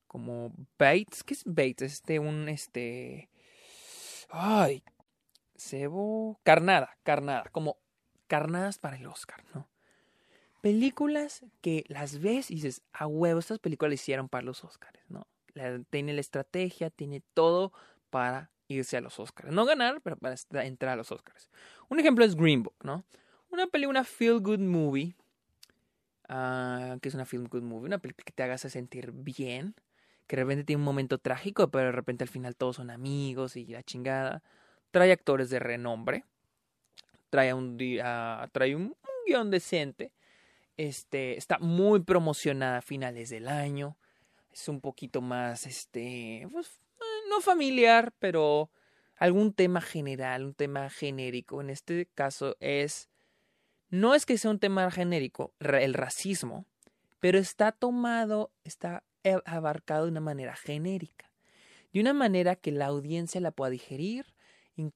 [0.08, 1.22] como Bates.
[1.22, 1.92] ¿Qué es Bates?
[1.92, 3.30] Este, un, este...
[4.30, 4.82] Ay,
[5.56, 6.40] cebo...
[6.42, 7.76] Carnada, carnada, como
[8.26, 9.68] carnadas para el Oscar, ¿no?
[10.60, 15.00] Películas que las ves y dices, a huevo, estas películas las hicieron para los Oscars,
[15.08, 15.26] ¿no?
[15.90, 17.72] tiene la estrategia, tiene todo
[18.10, 19.52] para irse a los Oscars.
[19.52, 21.50] No ganar, pero para entrar a los Oscars.
[21.88, 23.04] Un ejemplo es Green Book, ¿no?
[23.50, 25.16] Una película, feel good movie,
[26.28, 29.74] uh, que es una feel good movie, una película que te haga sentir bien,
[30.28, 33.56] que de repente tiene un momento trágico, pero de repente al final todos son amigos
[33.56, 34.42] y la chingada.
[34.90, 36.24] Trae actores de renombre.
[37.30, 37.78] Trae un,
[38.52, 38.94] trae un,
[39.26, 40.12] guion decente.
[40.76, 43.96] Este, está muy promocionada a finales del año.
[44.52, 48.70] Es un poquito más, este, pues, eh, no familiar, pero
[49.16, 51.62] algún tema general, un tema genérico.
[51.62, 53.08] En este caso es,
[53.88, 56.66] no es que sea un tema genérico, el racismo,
[57.18, 59.04] pero está tomado, está
[59.44, 61.30] abarcado de una manera genérica,
[61.92, 64.26] de una manera que la audiencia la pueda digerir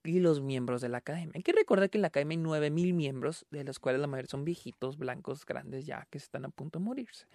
[0.05, 1.33] y los miembros de la academia.
[1.35, 4.31] Hay que recordar que en la academia hay 9000 miembros, de los cuales la mayoría
[4.31, 7.27] son viejitos, blancos, grandes ya, que están a punto de morirse.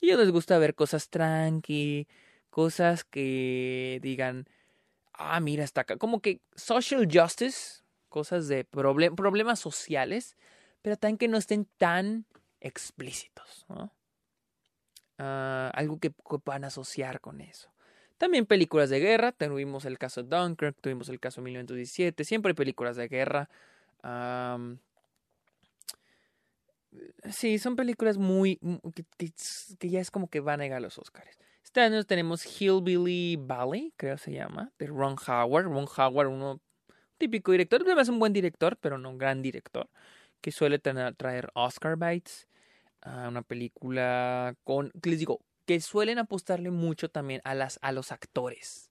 [0.00, 2.06] Y a ellos les gusta ver cosas tranqui,
[2.50, 4.46] cosas que digan,
[5.14, 10.36] ah, mira, está acá, como que social justice, cosas de problemas sociales,
[10.82, 12.26] pero también que no estén tan
[12.60, 13.92] explícitos, ¿no?
[15.18, 17.70] Ah, algo que, puedan asociar con eso.
[18.18, 22.50] También películas de guerra, tuvimos el caso de Dunkirk, tuvimos el caso de 1917, siempre
[22.50, 23.48] hay películas de guerra.
[27.30, 28.58] sí, son películas muy...
[28.94, 31.38] Que, ya es como que van a llegar a los Oscars.
[31.62, 35.64] Este año tenemos Hillbilly Valley, creo se llama, de Ron Howard.
[35.64, 36.60] Ron Howard, uno
[37.18, 39.88] típico director, es un buen director, pero no un gran director,
[40.40, 42.48] que suele traer Oscar bites
[43.04, 48.90] una película con, les digo, que suelen apostarle mucho también a, las, a los actores,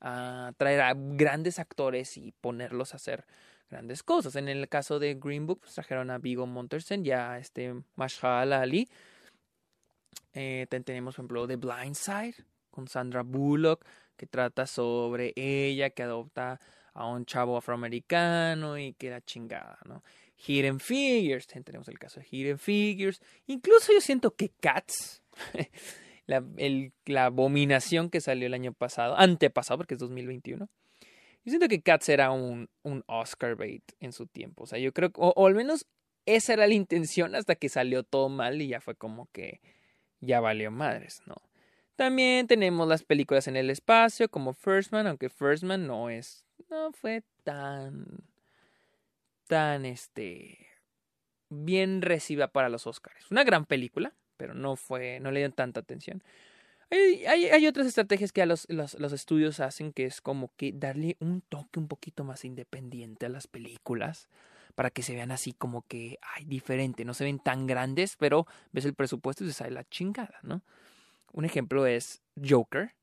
[0.00, 3.24] a traer a grandes actores y ponerlos a hacer
[3.70, 4.36] grandes cosas.
[4.36, 8.52] En el caso de Green Book, pues, trajeron a Vigo Montersen y a este Mashal
[8.52, 8.88] Ali.
[10.32, 12.36] Eh, tenemos, por ejemplo, The Blind Side
[12.70, 13.84] con Sandra Bullock,
[14.16, 16.60] que trata sobre ella que adopta
[16.92, 20.02] a un chavo afroamericano y que era chingada, ¿no?
[20.46, 25.22] Hidden Figures, tenemos el caso de Hidden Figures, incluso yo siento que Cats,
[26.26, 30.68] la, abominación que salió el año pasado, antepasado, porque es 2021,
[31.44, 34.92] yo siento que Cats era un, un Oscar bait en su tiempo, o sea, yo
[34.92, 35.86] creo, o, o al menos
[36.26, 39.60] esa era la intención hasta que salió todo mal y ya fue como que
[40.20, 41.36] ya valió madres, ¿no?
[41.96, 46.44] También tenemos las películas en el espacio como First Man, aunque First Man no es,
[46.68, 48.06] no fue tan
[49.46, 50.68] tan este
[51.50, 53.30] bien recibida para los Oscars.
[53.30, 56.22] Una gran película, pero no fue, no le dieron tanta atención.
[56.90, 60.72] Hay, hay, otras estrategias que a los, los, los, estudios hacen que es como que
[60.72, 64.28] darle un toque un poquito más independiente a las películas
[64.74, 68.46] para que se vean así como que, ay, diferente, no se ven tan grandes, pero
[68.72, 70.62] ves el presupuesto y se sale la chingada, ¿no?
[71.32, 72.94] Un ejemplo es Joker,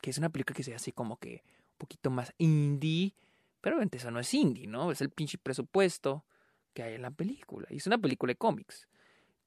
[0.00, 3.14] que es una película que se ve así como que un poquito más indie,
[3.60, 4.90] pero eso no es indie, ¿no?
[4.90, 6.24] Es el pinche presupuesto
[6.72, 7.66] que hay en la película.
[7.70, 8.88] Y es una película de cómics.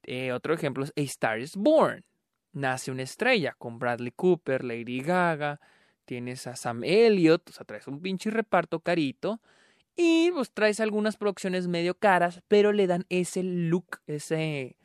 [0.02, 2.04] Eh, otro ejemplo es A Star is Born.
[2.52, 5.60] Nace una estrella con Bradley Cooper, Lady Gaga,
[6.04, 9.40] tienes a Sam Elliott, o sea, traes un pinche reparto carito.
[9.96, 14.76] Y pues traes algunas producciones medio caras, pero le dan ese look, ese,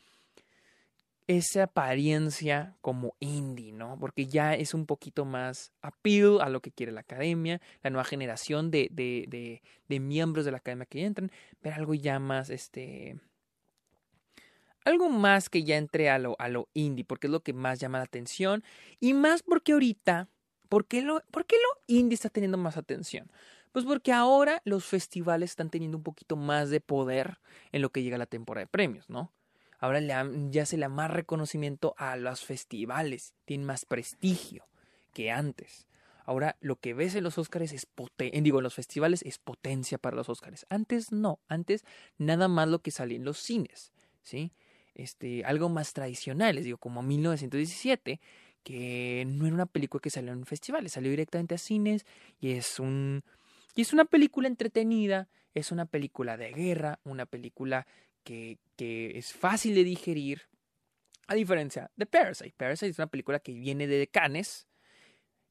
[1.30, 4.00] esa apariencia como indie, ¿no?
[4.00, 8.04] Porque ya es un poquito más appeal a lo que quiere la academia, la nueva
[8.04, 12.50] generación de, de, de, de miembros de la academia que entran, pero algo ya más,
[12.50, 13.20] este,
[14.86, 17.80] algo más que ya entre a lo, a lo indie, porque es lo que más
[17.80, 18.64] llama la atención,
[19.00, 20.30] y más porque ahorita,
[20.68, 23.32] ¿por qué lo, por qué lo indie está teniendo más atención?
[23.72, 27.38] Pues porque ahora los festivales están teniendo un poquito más de poder
[27.72, 29.32] en lo que llega la temporada de premios, ¿no?
[29.80, 30.02] Ahora
[30.50, 34.68] ya se le da más reconocimiento a los festivales, tienen más prestigio
[35.14, 35.88] que antes.
[36.26, 39.98] Ahora lo que ves en los Oscars es potencia, digo, en los festivales es potencia
[39.98, 40.66] para los Oscars.
[40.70, 41.86] Antes no, antes
[42.18, 44.52] nada más lo que salía en los cines, ¿sí?
[44.94, 48.20] Este, algo más tradicional, les digo, como 1917,
[48.64, 52.06] que no era una película que salió en festivales, salió directamente a cines
[52.40, 53.24] y es un
[53.76, 57.88] y es una película entretenida, es una película de guerra, una película
[58.24, 60.44] que, que es fácil de digerir,
[61.28, 62.54] a diferencia de Parasite.
[62.58, 64.68] Parasite es una película que viene de Cannes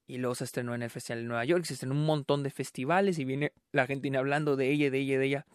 [0.07, 2.43] y luego se estrenó en el Festival de Nueva York, se estrenó en un montón
[2.43, 5.45] de festivales y viene la gente hablando de ella, de ella, de ella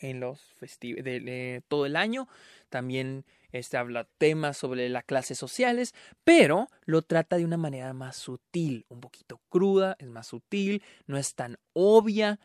[0.00, 2.28] en los festivales todo el año.
[2.68, 8.16] También este, habla temas sobre las clases sociales, pero lo trata de una manera más
[8.16, 12.38] sutil, un poquito cruda, es más sutil, no es tan obvia.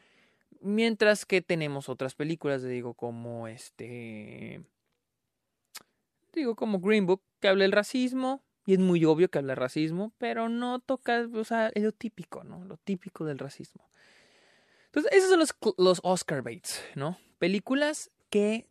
[0.63, 4.63] Mientras que tenemos otras películas, digo, como este.
[6.34, 9.62] Digo, como Green Book, que habla del racismo, y es muy obvio que habla del
[9.62, 12.63] racismo, pero no toca, o sea, es lo típico, ¿no?
[12.65, 13.89] Lo típico del racismo.
[14.86, 17.17] Entonces, esos son los, los Oscar baits, ¿no?
[17.39, 18.67] Películas que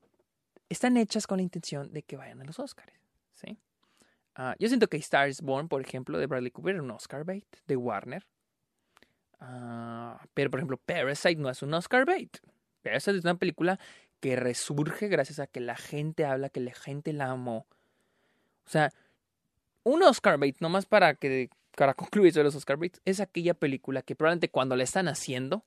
[0.68, 2.92] están hechas con la intención de que vayan a los Oscars.
[3.32, 3.58] ¿sí?
[4.34, 7.46] Ah, yo siento que Star is Born, por ejemplo, de Bradley Cooper, un Oscar bait
[7.66, 8.26] de Warner.
[9.44, 12.38] Ah, pero, por ejemplo, Parasite no es un Oscar bait.
[12.82, 13.80] Parasite es una película
[14.20, 17.66] que resurge gracias a que la gente habla, que la gente la amó.
[18.64, 18.92] O sea,
[19.82, 24.02] un Oscar bait, nomás para que para concluir sobre los Oscar baits, es aquella película
[24.02, 25.64] que probablemente cuando la están haciendo,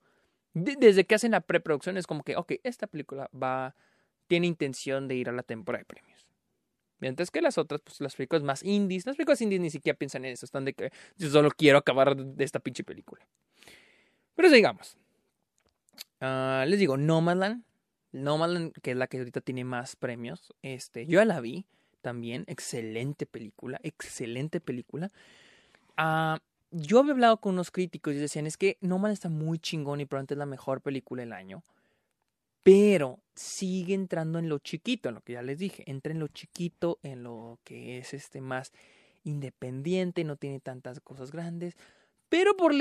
[0.54, 3.76] desde que hacen la preproducción, es como que, ok, esta película va
[4.28, 6.15] tiene intención de ir a la temporada de premios.
[7.00, 10.26] Mientras que las otras, pues las películas más indies, las películas indies ni siquiera piensan
[10.26, 13.26] en eso, están de que yo solo quiero acabar de esta pinche película.
[14.36, 14.98] Pero sigamos.
[16.22, 17.64] Uh, les digo, Nomadland,
[18.12, 21.66] Nomadland, que es la que ahorita tiene más premios, este, yo ya la vi
[22.02, 25.12] también, excelente película, excelente película.
[25.98, 26.38] Uh,
[26.72, 30.06] yo había hablado con unos críticos y decían, es que Nomadland está muy chingón y
[30.06, 31.64] probablemente es la mejor película del año
[32.66, 36.30] pero sigue entrando en lo chiquito, en lo que ya les dije, entra en lo
[36.30, 38.74] chiquito, en lo que es este más
[39.24, 41.78] independiente, no tiene tantas cosas grandes,
[42.28, 42.74] pero por,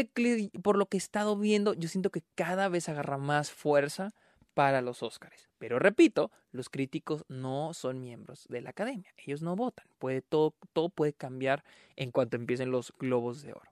[0.63, 4.15] por lo que he estado viendo, yo siento que cada vez agarra más fuerza
[4.55, 5.51] para los Óscares.
[5.59, 10.55] Pero repito, los críticos no son miembros de la academia, ellos no votan, puede, todo,
[10.73, 11.63] todo puede cambiar
[11.97, 13.71] en cuanto empiecen los globos de oro.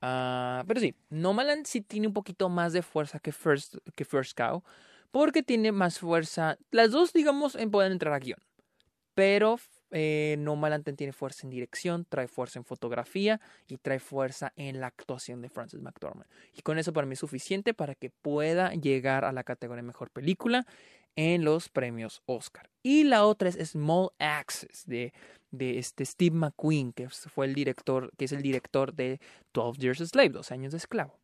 [0.00, 4.38] Uh, pero sí, Nomaland sí tiene un poquito más de fuerza que First, que First
[4.38, 4.62] Cow
[5.10, 6.58] porque tiene más fuerza.
[6.70, 8.40] Las dos, digamos, pueden entrar a guion,
[9.14, 9.58] pero
[9.90, 14.80] eh, No Malanten tiene fuerza en dirección, trae fuerza en fotografía y trae fuerza en
[14.80, 16.28] la actuación de Francis McDormand.
[16.54, 20.10] Y con eso para mí es suficiente para que pueda llegar a la categoría Mejor
[20.10, 20.66] Película
[21.16, 22.70] en los premios Oscar.
[22.82, 25.12] Y la otra es Small Access de,
[25.50, 29.20] de este Steve McQueen, que fue el director, que es el director de
[29.52, 31.18] 12 Years a Slave, 12 años de esclavo.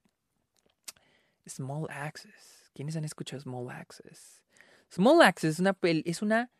[1.47, 2.64] Small Access.
[2.75, 4.43] ¿Quiénes han escuchado Small Access?
[4.93, 6.51] Small Access es una, es una,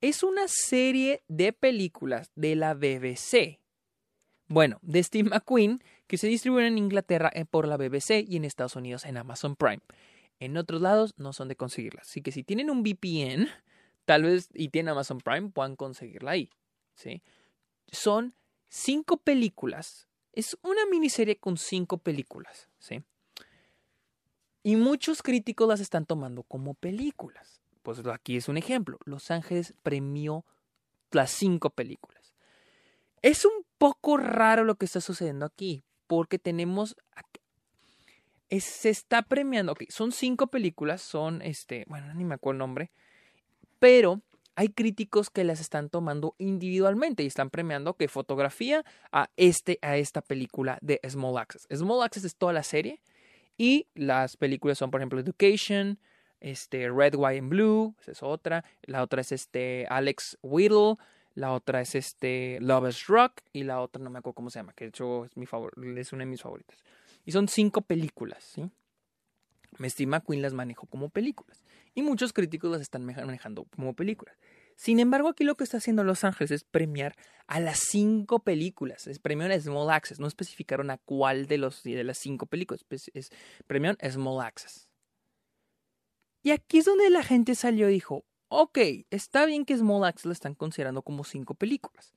[0.00, 3.58] es una serie de películas de la BBC.
[4.48, 8.44] Bueno, de Steve McQueen, que se distribuyen en Inglaterra eh, por la BBC y en
[8.44, 9.80] Estados Unidos en Amazon Prime.
[10.40, 12.08] En otros lados no son de conseguirlas.
[12.08, 13.48] Así que si tienen un VPN,
[14.04, 16.50] tal vez y tienen Amazon Prime, puedan conseguirla ahí.
[16.94, 17.22] ¿sí?
[17.90, 18.34] Son
[18.68, 20.08] cinco películas.
[20.32, 22.68] Es una miniserie con cinco películas.
[22.78, 23.02] ¿sí?
[24.62, 27.60] Y muchos críticos las están tomando como películas.
[27.82, 28.98] Pues aquí es un ejemplo.
[29.04, 30.44] Los Ángeles premió
[31.10, 32.34] las cinco películas.
[33.22, 36.96] Es un poco raro lo que está sucediendo aquí, porque tenemos...
[38.50, 42.90] se está premiando, ok, son cinco películas, son, este, bueno, ni me acuerdo el nombre,
[43.78, 44.20] pero
[44.54, 49.96] hay críticos que las están tomando individualmente y están premiando que fotografía a este a
[49.96, 51.66] esta película de Small Access.
[51.74, 53.00] Small Access es toda la serie
[53.56, 55.98] y las películas son, por ejemplo, Education,
[56.40, 58.64] este Red, White and Blue, esa es otra.
[58.82, 60.96] La otra es este Alex Whittle.
[61.34, 63.40] La otra es este Lover's Rock.
[63.52, 65.72] Y la otra no me acuerdo cómo se llama, que de hecho es, mi favor,
[65.96, 66.82] es una de mis favoritas.
[67.24, 68.70] Y son cinco películas, ¿sí?
[69.80, 71.64] estima McQueen las manejó como películas.
[71.94, 74.36] Y muchos críticos las están manejando como películas.
[74.76, 77.14] Sin embargo, aquí lo que está haciendo Los Ángeles es premiar
[77.46, 79.06] a las cinco películas.
[79.06, 80.18] Es premiar a Small Access.
[80.18, 82.84] No especificaron a cuál de, los, de las cinco películas.
[83.14, 83.30] Es
[83.66, 84.88] premiar a Small Access.
[86.42, 88.78] Y aquí es donde la gente salió y dijo, ok,
[89.10, 92.12] está bien que Small Axe lo están considerando como cinco películas.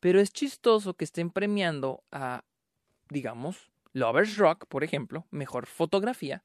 [0.00, 2.44] Pero es chistoso que estén premiando a,
[3.10, 6.42] digamos, Lovers Rock, por ejemplo, mejor fotografía.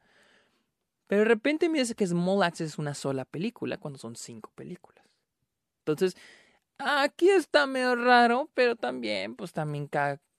[1.07, 4.51] Pero de repente me dice que Small Axe es una sola película cuando son cinco
[4.55, 5.02] películas.
[5.85, 6.15] Entonces,
[6.77, 9.89] aquí está medio raro, pero también, pues también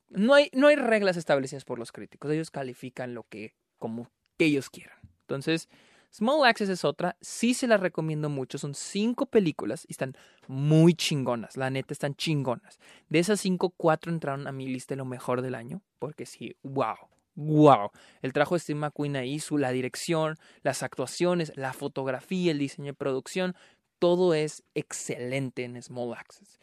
[0.09, 2.31] no hay, no hay reglas establecidas por los críticos.
[2.31, 4.99] Ellos califican lo que, como que ellos quieran.
[5.21, 5.69] Entonces,
[6.15, 10.17] Small Access es otra, sí se la recomiendo mucho, son cinco películas y están
[10.47, 12.79] muy chingonas, la neta están chingonas.
[13.09, 16.55] De esas cinco, cuatro entraron a mi lista de lo mejor del año, porque sí,
[16.63, 16.95] wow,
[17.35, 17.91] wow.
[18.23, 22.93] El trabajo de Steve McQueen ahí, su, la dirección, las actuaciones, la fotografía, el diseño
[22.93, 23.57] de producción,
[24.05, 26.59] todo es excelente en Small Access.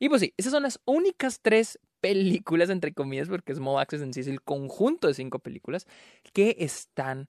[0.00, 4.12] Y pues sí, esas son las únicas tres películas, entre comillas, porque Small Access en
[4.12, 5.86] sí es el conjunto de cinco películas
[6.32, 7.28] que están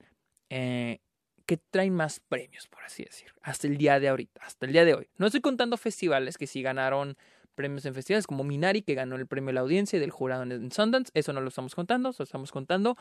[0.49, 0.97] eh,
[1.45, 4.83] que traen más premios, por así decir, hasta el día de ahorita, hasta el día
[4.83, 5.09] de hoy.
[5.17, 7.15] No estoy contando festivales que sí ganaron
[7.53, 10.41] premios en festivales, como Minari, que ganó el premio de la audiencia y del jurado
[10.41, 12.97] en Sundance, eso no lo estamos contando, lo estamos contando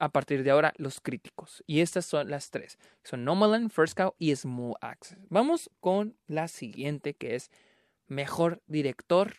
[0.00, 1.62] a partir de ahora los críticos.
[1.66, 5.18] Y estas son las tres, son Nomaland, First Cow y Small Access.
[5.28, 7.50] Vamos con la siguiente, que es
[8.06, 9.34] Mejor Director,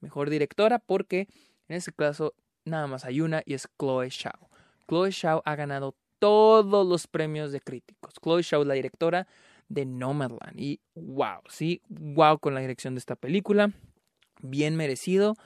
[0.00, 1.28] Mejor Directora, porque
[1.68, 2.34] en este caso
[2.64, 4.50] nada más hay una y es Chloe Shao.
[4.88, 8.14] Chloe Shao ha ganado todos los premios de críticos.
[8.22, 9.26] Chloe Shaw, la directora
[9.68, 10.58] de Nomadland.
[10.58, 13.72] Y wow, sí, wow con la dirección de esta película.
[14.40, 15.36] Bien merecido.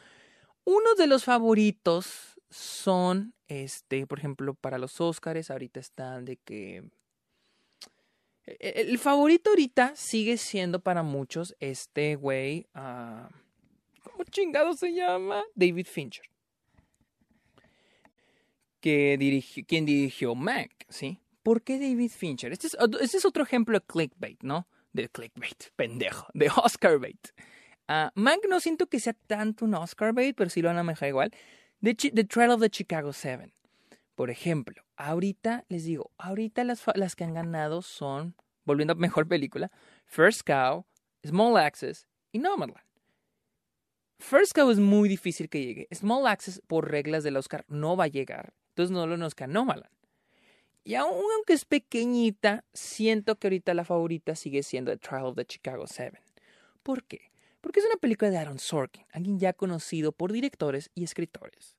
[0.64, 6.84] Uno de los favoritos son, este, por ejemplo, para los Oscars, ahorita están de que...
[8.46, 12.66] E-, e-, el favorito ahorita sigue siendo para muchos este güey...
[12.74, 13.28] Uh,
[14.02, 15.42] ¿Cómo chingado se llama?
[15.54, 16.32] David Fincher
[18.82, 21.20] que dirigió, quien dirigió Mac, ¿sí?
[21.42, 22.52] ¿Por qué David Fincher?
[22.52, 24.66] Este es, este es otro ejemplo de clickbait, ¿no?
[24.92, 27.28] De clickbait, pendejo, de Oscar bait.
[27.88, 30.82] Uh, Mac no siento que sea tanto un Oscar bait, pero sí lo van a
[30.82, 31.32] manejar igual.
[31.82, 33.52] The, the Trial of the Chicago Seven.
[34.14, 39.72] Por ejemplo, ahorita les digo, ahorita las, que han ganado son, volviendo a mejor película,
[40.04, 40.86] First Cow,
[41.24, 42.86] Small Access y Nomadland.
[44.20, 45.88] First Cow es muy difícil que llegue.
[45.92, 48.54] Small Access, por reglas del Oscar, no va a llegar.
[48.68, 49.90] Entonces no lo nos Nomaland.
[50.84, 55.44] Y aunque es pequeñita, siento que ahorita la favorita sigue siendo The Trial of the
[55.44, 56.20] Chicago Seven.
[56.84, 57.31] ¿Por qué?
[57.62, 61.78] Porque es una película de Aaron Sorkin, alguien ya conocido por directores y escritores.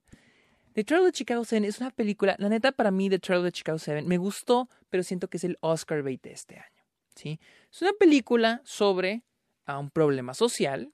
[0.74, 3.52] The Trial of Chicago Seven es una película, la neta para mí The Trial of
[3.52, 6.84] Chicago Seven me gustó, pero siento que es el Oscar bait de este año.
[7.14, 7.40] ¿sí?
[7.72, 9.22] Es una película sobre
[9.68, 10.92] un problema social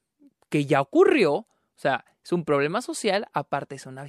[0.49, 4.05] que ya ocurrió, o sea, es un problema social, aparte es una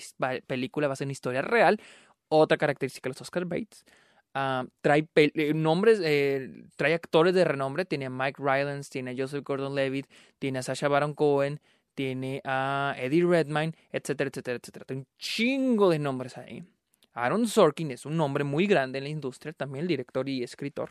[0.46, 1.80] película basada en historia real.
[2.28, 3.84] Otra característica de los Oscar Bates.
[4.34, 7.84] Ah, trae eh, nombres, eh, trae actores de renombre.
[7.84, 10.06] Tiene a Mike Rylance, tiene a Joseph Gordon-Levitt,
[10.38, 11.60] tiene a Sacha Baron Cohen,
[11.94, 14.84] tiene a Eddie Redmayne, etcétera, etcétera, etcétera.
[14.84, 16.64] Tiene un chingo de nombres ahí.
[17.12, 20.90] Aaron Sorkin es un nombre muy grande en la industria, también el director y escritor.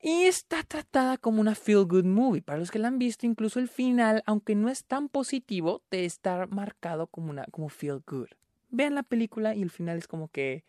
[0.00, 2.42] Y está tratada como una feel good movie.
[2.42, 6.04] Para los que la han visto, incluso el final, aunque no es tan positivo, te
[6.04, 8.28] está marcado como una como feel good.
[8.68, 10.64] Vean la película y el final es como que,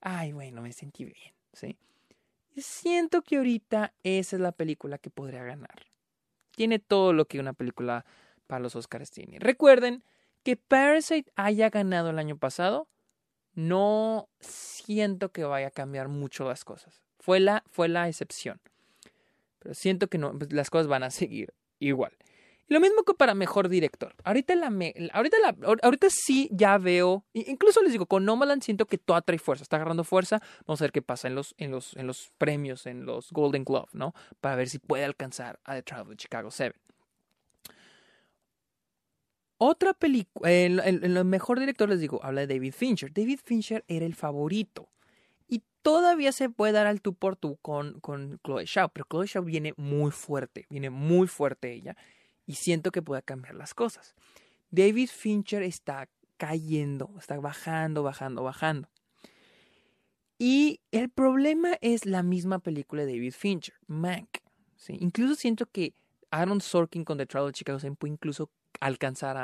[0.00, 1.78] ay, bueno, me sentí bien, ¿sí?
[2.56, 5.86] Siento que ahorita esa es la película que podría ganar.
[6.52, 8.06] Tiene todo lo que una película
[8.46, 9.38] para los Oscars tiene.
[9.38, 10.02] Recuerden
[10.42, 12.88] que Parasite haya ganado el año pasado,
[13.54, 17.02] no siento que vaya a cambiar mucho las cosas.
[17.18, 18.60] Fue la, fue la excepción
[19.72, 22.12] siento que no, pues, las cosas van a seguir igual.
[22.68, 24.14] Y lo mismo que para mejor director.
[24.24, 24.54] Ahorita,
[25.12, 25.36] ahorita,
[25.82, 29.76] ahorita sí ya veo, incluso les digo, con Nomaland siento que todo trae fuerza, está
[29.76, 30.42] agarrando fuerza.
[30.66, 33.64] Vamos a ver qué pasa en los, en los, en los premios, en los Golden
[33.64, 34.14] Glove, ¿no?
[34.40, 36.76] Para ver si puede alcanzar a The Trial of Chicago 7.
[39.58, 43.12] Otra película, en, el mejor director les digo, habla de David Fincher.
[43.12, 44.90] David Fincher era el favorito
[45.86, 49.44] todavía se puede dar al tú por tú con, con Chloe Shaw, pero Chloe Shaw
[49.44, 51.96] viene muy fuerte, viene muy fuerte ella,
[52.46, 54.14] y siento que puede cambiar las cosas.
[54.70, 58.88] David Fincher está cayendo, está bajando, bajando, bajando.
[60.38, 64.38] Y el problema es la misma película de David Fincher, Mank.
[64.76, 64.96] ¿sí?
[65.00, 65.94] Incluso siento que
[66.30, 69.36] Aaron Sorkin con The Trial of Chicago 7 puede incluso alcanzar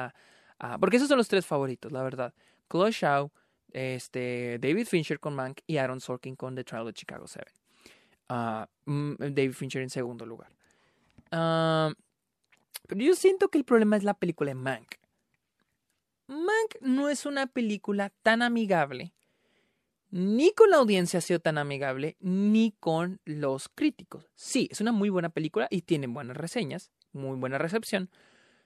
[0.58, 2.34] a, Porque esos son los tres favoritos, la verdad.
[2.70, 3.30] Chloe Shaw,
[3.72, 7.50] este, David Fincher con Mank y Aaron Sorkin con The Trial of Chicago 7.
[8.28, 10.50] Ah, mm, David Fincher en segundo lugar.
[11.30, 11.90] Ah,
[12.86, 14.96] pero yo siento que el problema es la película de Mank.
[16.26, 19.12] Mank no es una película tan amigable,
[20.10, 24.30] ni con la audiencia ha sido tan amigable, ni con los críticos.
[24.34, 28.10] Sí, es una muy buena película y tiene buenas reseñas, muy buena recepción,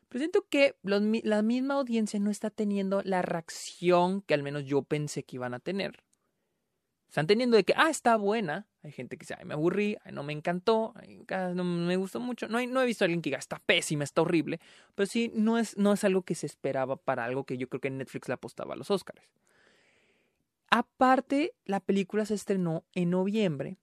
[0.09, 4.83] pero siento que la misma audiencia no está teniendo la reacción que al menos yo
[4.83, 6.05] pensé que iban a tener.
[7.09, 8.67] Están teniendo de que, ah, está buena.
[8.83, 12.21] Hay gente que dice, ay, me aburrí, ay, no me encantó, ay, no me gustó
[12.21, 12.49] mucho.
[12.49, 14.61] No, no he visto a alguien que diga, está pésima, está horrible.
[14.95, 17.81] Pero sí, no es, no es algo que se esperaba para algo que yo creo
[17.81, 19.23] que Netflix le apostaba a los Oscars.
[20.71, 23.79] Aparte, la película se estrenó en noviembre.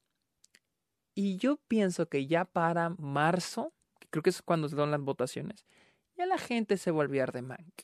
[1.15, 5.01] Y yo pienso que ya para marzo, que creo que es cuando se dan las
[5.01, 5.65] votaciones,
[6.17, 7.83] ya la gente se va a olvidar de Mank.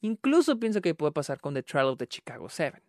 [0.00, 2.87] Incluso pienso que puede pasar con The Trial of the Chicago 7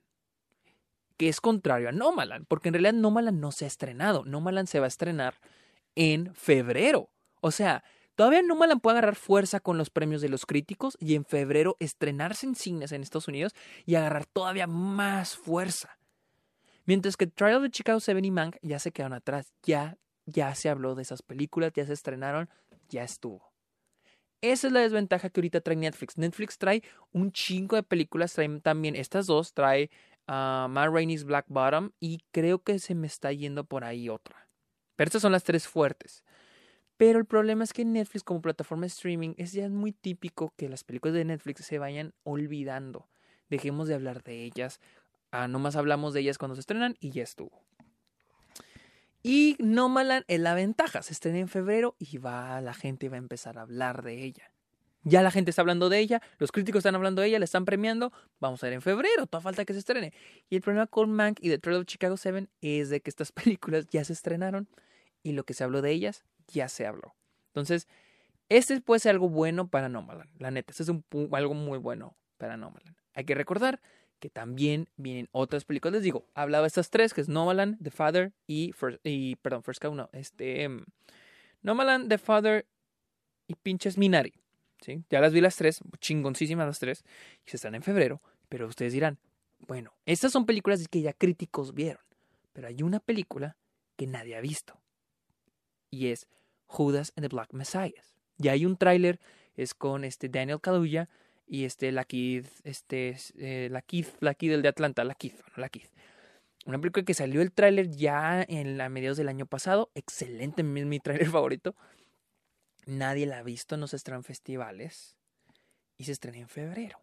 [1.19, 4.23] que es contrario a Nomaland, porque en realidad Nomaland no se ha estrenado.
[4.23, 5.35] Nomaland se va a estrenar
[5.95, 7.09] en febrero.
[7.41, 7.83] O sea,
[8.15, 12.45] todavía Nomaland puede agarrar fuerza con los premios de los críticos y en febrero estrenarse
[12.45, 13.53] en cines en Estados Unidos
[13.85, 15.99] y agarrar todavía más fuerza.
[16.85, 20.69] Mientras que Trial of Chicago 7 y Mank ya se quedaron atrás, ya, ya se
[20.69, 22.49] habló de esas películas, ya se estrenaron,
[22.87, 23.51] ya estuvo.
[24.39, 26.17] Esa es la desventaja que ahorita trae Netflix.
[26.17, 29.89] Netflix trae un chingo de películas, trae también estas dos, trae
[30.29, 34.47] uh, Matt Rainey's Black Bottom y creo que se me está yendo por ahí otra.
[34.95, 36.23] Pero estas son las tres fuertes.
[36.97, 40.69] Pero el problema es que Netflix como plataforma de streaming es ya muy típico que
[40.69, 43.07] las películas de Netflix se vayan olvidando.
[43.49, 44.79] Dejemos de hablar de ellas.
[45.31, 47.63] Ah, nomás hablamos de ellas cuando se estrenan y ya estuvo.
[49.23, 51.01] Y Nomaland es la ventaja.
[51.01, 54.51] Se estrena en febrero y va, la gente va a empezar a hablar de ella.
[55.03, 57.65] Ya la gente está hablando de ella, los críticos están hablando de ella, la están
[57.65, 58.11] premiando.
[58.39, 60.13] Vamos a ver en febrero, toda falta que se estrene.
[60.49, 63.31] Y el problema con Mank y The Trail of Chicago 7 es de que estas
[63.31, 64.67] películas ya se estrenaron
[65.23, 67.15] y lo que se habló de ellas ya se habló.
[67.47, 67.87] Entonces,
[68.49, 70.71] este puede ser algo bueno para Nomaland, la neta.
[70.71, 72.95] Este es algo muy bueno para Nomaland.
[73.13, 73.79] Hay que recordar
[74.19, 75.93] que también vienen otras películas.
[75.93, 78.73] Les digo, hablaba de estas tres, que es Nomaland, The Father y,
[79.03, 80.83] y perdón, First Cow, no, este, um,
[81.61, 82.67] Nomaland, The Father
[83.47, 84.33] y pinches Minari.
[85.09, 87.03] Ya las vi las tres, chingoncísimas las tres,
[87.45, 89.19] y se están en febrero, pero ustedes dirán,
[89.59, 92.01] bueno, estas son películas que ya críticos vieron,
[92.53, 93.57] pero hay una película
[93.97, 94.79] que nadie ha visto,
[95.89, 96.27] y es
[96.65, 98.03] Judas and the Black Messiah.
[98.37, 99.19] Ya hay un tráiler,
[99.55, 101.09] es con este Daniel Kaluuya
[101.45, 105.35] y este la Keith, este, eh, la Keith, la Keith del de Atlanta, la Keith,
[105.35, 105.89] no, la Keith.
[106.65, 110.99] Una película que salió el tráiler ya en la mediados del año pasado, excelente, mi
[110.99, 111.75] tráiler favorito.
[112.85, 115.15] Nadie la ha visto, no se estrenan festivales
[115.97, 116.99] y se estrena en febrero.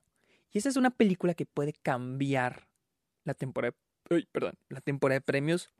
[0.53, 2.67] Y esa es una película que puede cambiar
[3.25, 3.75] la temporada,
[4.33, 5.71] perdón, la temporada de premios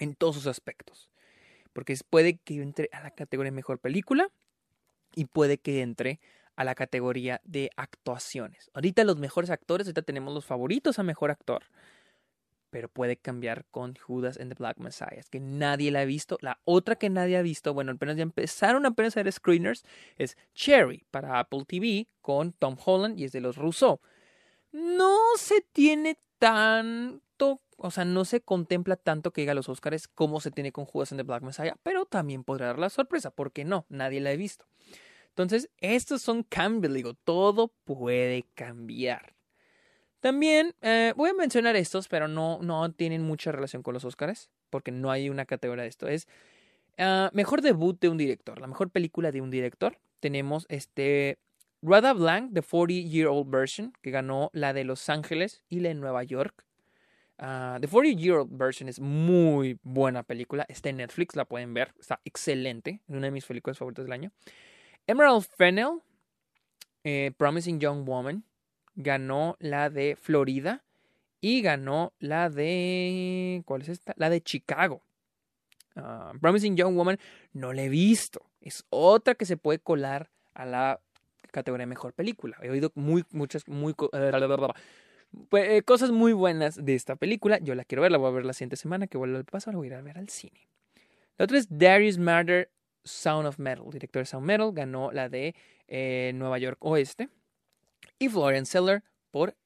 [0.00, 1.10] en todos sus aspectos.
[1.72, 4.30] Porque puede que entre a la categoría de mejor película
[5.14, 6.20] y puede que entre
[6.56, 8.70] a la categoría de actuaciones.
[8.74, 11.64] Ahorita los mejores actores, ahorita tenemos los favoritos a mejor actor
[12.70, 16.38] pero puede cambiar con Judas and the Black Messiah, que nadie la ha visto.
[16.40, 19.84] La otra que nadie ha visto, bueno, apenas ya empezaron a hacer screeners,
[20.16, 24.00] es Cherry para Apple TV con Tom Holland y es de los Rousseau.
[24.72, 30.08] No se tiene tanto, o sea, no se contempla tanto que llega a los Oscars
[30.08, 33.30] como se tiene con Judas and the Black Messiah, pero también podrá dar la sorpresa,
[33.30, 34.66] porque no, nadie la ha visto.
[35.30, 39.37] Entonces, estos son cambios, digo, todo puede cambiar.
[40.20, 44.50] También eh, voy a mencionar estos, pero no, no tienen mucha relación con los Oscars,
[44.70, 46.08] porque no hay una categoría de esto.
[46.08, 46.26] Es
[46.98, 49.98] ah, mejor debut de un director, la mejor película de un director.
[50.20, 51.38] Tenemos este
[51.82, 55.90] Rada Blanc, The 40 Year Old Version, que ganó la de Los Ángeles y la
[55.90, 56.64] de Nueva York.
[57.38, 60.66] Uh, The 40 Year Old Version es muy buena película.
[60.68, 61.94] Está en Netflix, la pueden ver.
[62.00, 63.02] Está excelente.
[63.08, 64.32] Es una de mis películas favoritas del año.
[65.06, 66.00] Emerald Fennel,
[67.04, 68.44] eh, Promising Young Woman
[68.98, 70.82] ganó la de Florida
[71.40, 73.62] y ganó la de...
[73.64, 74.12] ¿Cuál es esta?
[74.16, 75.02] La de Chicago.
[75.94, 77.18] Ah, Promising Young Woman
[77.52, 78.44] no la he visto.
[78.60, 81.00] Es otra que se puede colar a la
[81.52, 82.58] categoría de mejor película.
[82.60, 87.58] He oído muy, muchas, muy, pues, eh, cosas muy buenas de esta película.
[87.58, 89.70] Yo la quiero ver, la voy a ver la siguiente semana que vuelva al paso,
[89.70, 90.68] la voy a ir a ver al cine.
[91.36, 92.72] La otra es Darius Marder,
[93.04, 93.84] Sound of Metal.
[93.92, 95.54] Director de Sound Metal, ganó la de
[95.86, 97.28] eh, Nueva York Oeste
[98.18, 99.56] y Florian Seller por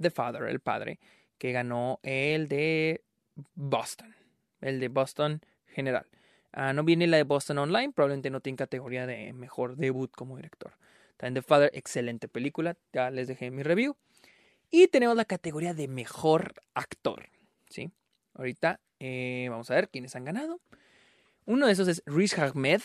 [0.00, 0.98] The Father, el padre,
[1.38, 3.02] que ganó el de
[3.54, 4.14] Boston,
[4.60, 6.06] el de Boston general.
[6.52, 10.36] Ah, no viene la de Boston Online, probablemente no tiene categoría de mejor debut como
[10.36, 10.72] director.
[11.16, 13.96] También The Father, excelente película, ya les dejé mi review.
[14.70, 17.28] Y tenemos la categoría de mejor actor,
[17.68, 17.90] ¿sí?
[18.34, 20.60] Ahorita eh, vamos a ver quiénes han ganado.
[21.44, 22.80] Uno de esos es Riz Ahmed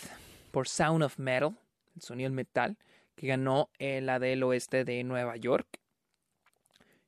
[0.52, 1.56] por Sound of Metal,
[1.96, 2.78] el sonido del metal,
[3.16, 5.80] que ganó la del oeste de Nueva York.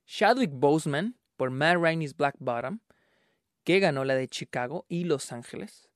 [0.06, 2.80] Chadwick Boseman por Matt Rainey's Black Bottom,
[3.64, 5.88] que ganó la de Chicago y Los Ángeles.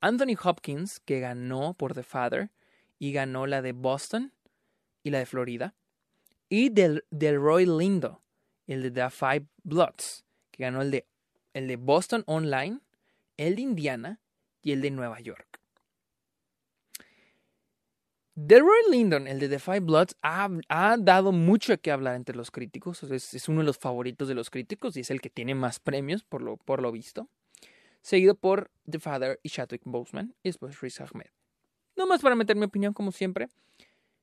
[0.00, 2.50] Anthony Hopkins, que ganó por The Father
[2.98, 4.32] y ganó la de Boston
[5.02, 5.74] y la de Florida.
[6.48, 8.22] Y del, Roy Lindo,
[8.66, 11.06] el de The Five Bloods, que ganó el de,
[11.54, 12.80] el de Boston Online,
[13.36, 14.20] el de Indiana
[14.62, 15.60] y el de Nueva York.
[18.40, 20.48] Delroy Lindon, el de The Five Bloods, ha,
[21.00, 23.02] dado mucho que hablar entre los críticos.
[23.02, 26.22] Es, uno de los favoritos de los críticos y es el que tiene más premios,
[26.22, 27.28] por lo, por lo visto.
[28.00, 31.26] Seguido por The Father y Chadwick Boseman y después Riz Ahmed.
[31.96, 33.48] No más para meter mi opinión, como siempre.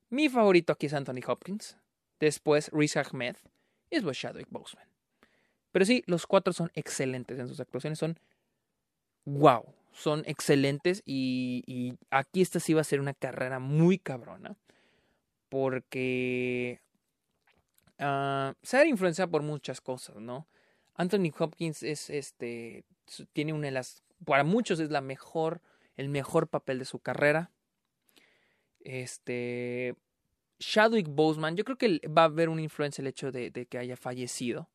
[0.08, 1.76] Mi favorito aquí es Anthony Hopkins.
[2.18, 3.36] Después Riz Ahmed
[3.90, 4.88] y después Chadwick Boseman.
[5.72, 7.98] Pero sí, los cuatro son excelentes en sus actuaciones.
[7.98, 8.18] Son
[9.26, 9.66] wow
[9.96, 14.58] son excelentes y, aquí esta sí va a ser una carrera muy cabrona
[15.48, 16.82] porque
[17.98, 20.46] uh, se ha influenciado por muchas cosas, ¿no?
[20.94, 22.84] Anthony Hopkins es este
[23.32, 25.62] tiene una de las para muchos es la mejor
[25.96, 27.50] el mejor papel de su carrera.
[28.80, 29.94] Este
[30.58, 33.96] Chadwick Boseman, yo creo que va a haber una influencia el hecho de que haya
[33.96, 34.68] fallecido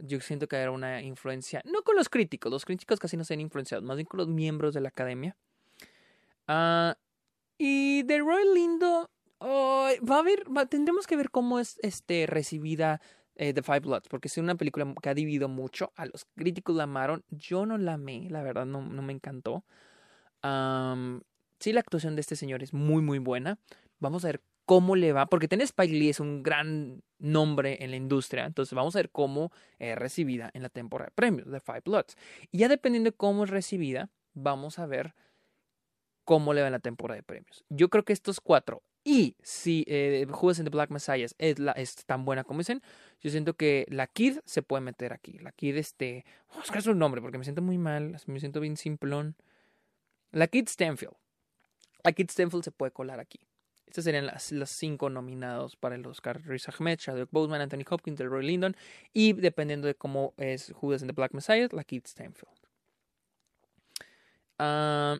[0.00, 3.34] yo siento que era una influencia, no con los críticos, los críticos casi no se
[3.34, 5.36] han influenciado, más bien con los miembros de la academia.
[6.46, 6.96] Ah,
[7.58, 13.00] y de Roy Lindo, va a haber, tendremos que ver cómo es este, recibida
[13.36, 16.76] eh, The Five Bloods, porque es una película que ha dividido mucho, a los críticos
[16.76, 19.64] la amaron, yo no la amé, la verdad no, no me encantó.
[21.58, 23.58] sí, la actuación de este señor es muy, muy buena.
[24.00, 27.90] Vamos a ver cómo le va, porque tener Spike Lee es un gran nombre en
[27.90, 31.58] la industria, entonces vamos a ver cómo es recibida en la temporada de premios de
[31.58, 32.18] Five Bloods.
[32.52, 35.14] Y ya dependiendo de cómo es recibida, vamos a ver
[36.24, 37.64] cómo le va en la temporada de premios.
[37.70, 42.26] Yo creo que estos cuatro, y si eh, Judas the Black Messiah es, es tan
[42.26, 42.82] buena como dicen,
[43.22, 45.38] yo siento que la Kid se puede meter aquí.
[45.38, 48.76] La Kid, este, vamos a su nombre porque me siento muy mal, me siento bien
[48.76, 49.34] simplón.
[50.30, 51.14] La Kid Stanfield.
[52.04, 53.47] La Kid Stanfield se puede colar aquí.
[53.88, 56.42] Estos serían las, los cinco nominados para el Oscar.
[56.44, 58.76] Riz Ahmed, Chadwick Boseman, Anthony Hopkins, Roy Lyndon
[59.14, 62.52] y dependiendo de cómo es Judas and the Black Messiah, la Keith Stanfield.
[64.58, 65.16] Ah,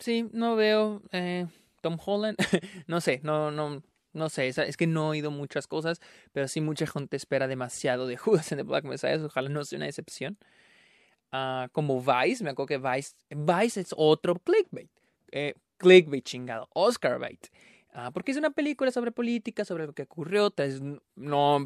[0.00, 1.46] sí, no veo eh,
[1.80, 2.36] Tom Holland.
[2.88, 3.80] no sé, no, no,
[4.12, 4.48] no sé.
[4.48, 6.00] Es, que no he oído muchas cosas,
[6.32, 9.24] pero sí mucha gente espera demasiado de Judas and the Black Messiah.
[9.24, 10.36] Ojalá no sea una excepción.
[11.30, 14.90] Ah, como Vice, me acuerdo que Vice, Vice es otro clickbait.
[15.30, 17.48] Eh, clickbait chingado, Oscar bait.
[17.92, 20.54] Ah, porque es una película sobre política, sobre lo que ocurrió,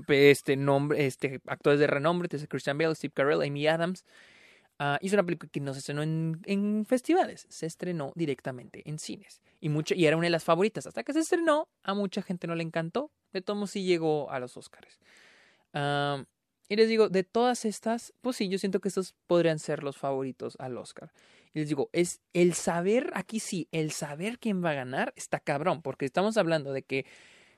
[0.09, 4.05] este nombre, este actores de renombre, desde Christian Bale, Steve Carell, Amy Adams.
[4.81, 9.41] Uh, es una película que no se estrenó en, festivales, se estrenó directamente en cines.
[9.61, 10.87] Y, mucho, y era una de las favoritas.
[10.87, 13.13] Hasta que se estrenó, a mucha gente no le encantó.
[13.33, 14.99] De todos sí llegó a los Oscars.
[15.75, 16.25] Ah,
[16.69, 19.99] y les digo, de todas estas, pues sí, yo siento que estos podrían ser los
[19.99, 21.13] favoritos al Oscar.
[21.55, 25.83] Les digo, es el saber, aquí sí, el saber quién va a ganar está cabrón,
[25.83, 27.07] porque estamos hablando de que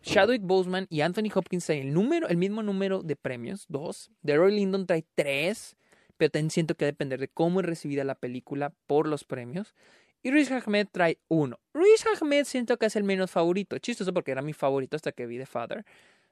[0.03, 4.11] Chadwick Boseman y Anthony Hopkins traen el, número, el mismo número de premios, dos.
[4.23, 5.77] Roy Lyndon trae tres,
[6.17, 9.25] pero también siento que va a depender de cómo es recibida la película por los
[9.25, 9.75] premios.
[10.23, 11.59] Y Riz Ahmed trae uno.
[11.73, 13.79] Riz Ahmed siento que es el menos favorito.
[13.79, 15.85] Chistoso porque era mi favorito hasta que vi The Father.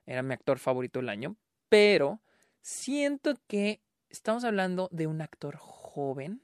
[0.07, 1.37] Era mi actor favorito del año.
[1.69, 2.21] Pero
[2.61, 6.43] siento que estamos hablando de un actor joven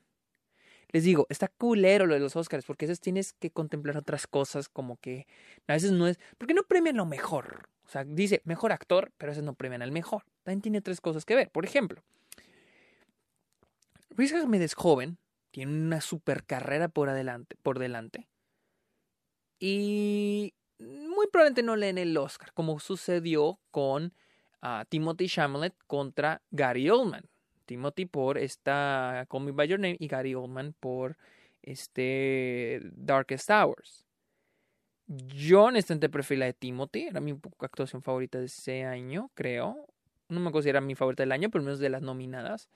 [0.92, 4.26] les digo, está culero lo de los Oscars, porque a veces tienes que contemplar otras
[4.26, 5.26] cosas como que
[5.66, 7.68] a veces no es, porque no premian lo mejor.
[7.84, 10.24] O sea, dice mejor actor, pero a veces no premian al mejor.
[10.42, 11.50] También tiene tres cosas que ver.
[11.50, 12.02] Por ejemplo,
[14.10, 15.18] Riz Ahmed es joven,
[15.50, 18.28] tiene una super carrera por adelante, por delante.
[19.58, 24.14] Y muy probablemente no leen el Oscar, como sucedió con
[24.62, 27.28] ah, Timothy Chalamet contra Gary Oldman.
[27.70, 31.16] Timothy por esta Call Me By Your Name y Gary Oldman por
[31.62, 34.04] este Darkest Hours.
[35.06, 39.86] Yo honestamente prefiero la de Timothy, era mi actuación favorita de ese año, creo.
[40.28, 42.68] No me considera mi favorita del año, pero menos de las nominadas.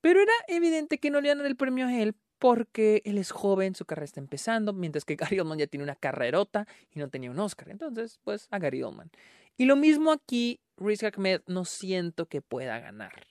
[0.00, 3.76] Pero era evidente que no le iban el premio a él porque él es joven,
[3.76, 7.30] su carrera está empezando, mientras que Gary Oldman ya tiene una carrerota y no tenía
[7.30, 7.68] un Oscar.
[7.68, 9.12] Entonces, pues a Gary Oldman.
[9.56, 13.30] Y lo mismo aquí, Riz Ahmed no siento que pueda ganar.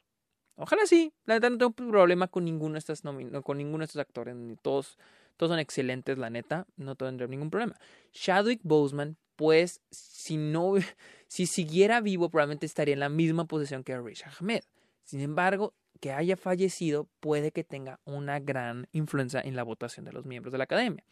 [0.60, 1.14] Ojalá sí.
[1.26, 4.36] La neta no tengo problema con ninguno de estos, con ninguno de estos actores.
[4.62, 4.97] Todos,
[5.38, 6.68] todos son excelentes, la neta.
[6.76, 7.76] No tendré ningún problema.
[8.12, 10.74] Chadwick Boseman, pues, si no,
[11.28, 14.64] si siguiera vivo, probablemente estaría en la misma posición que Rish Ahmed.
[15.05, 20.12] Sin embargo, que haya fallecido puede que tenga una gran influencia en la votación de
[20.12, 21.03] los miembros de la academia.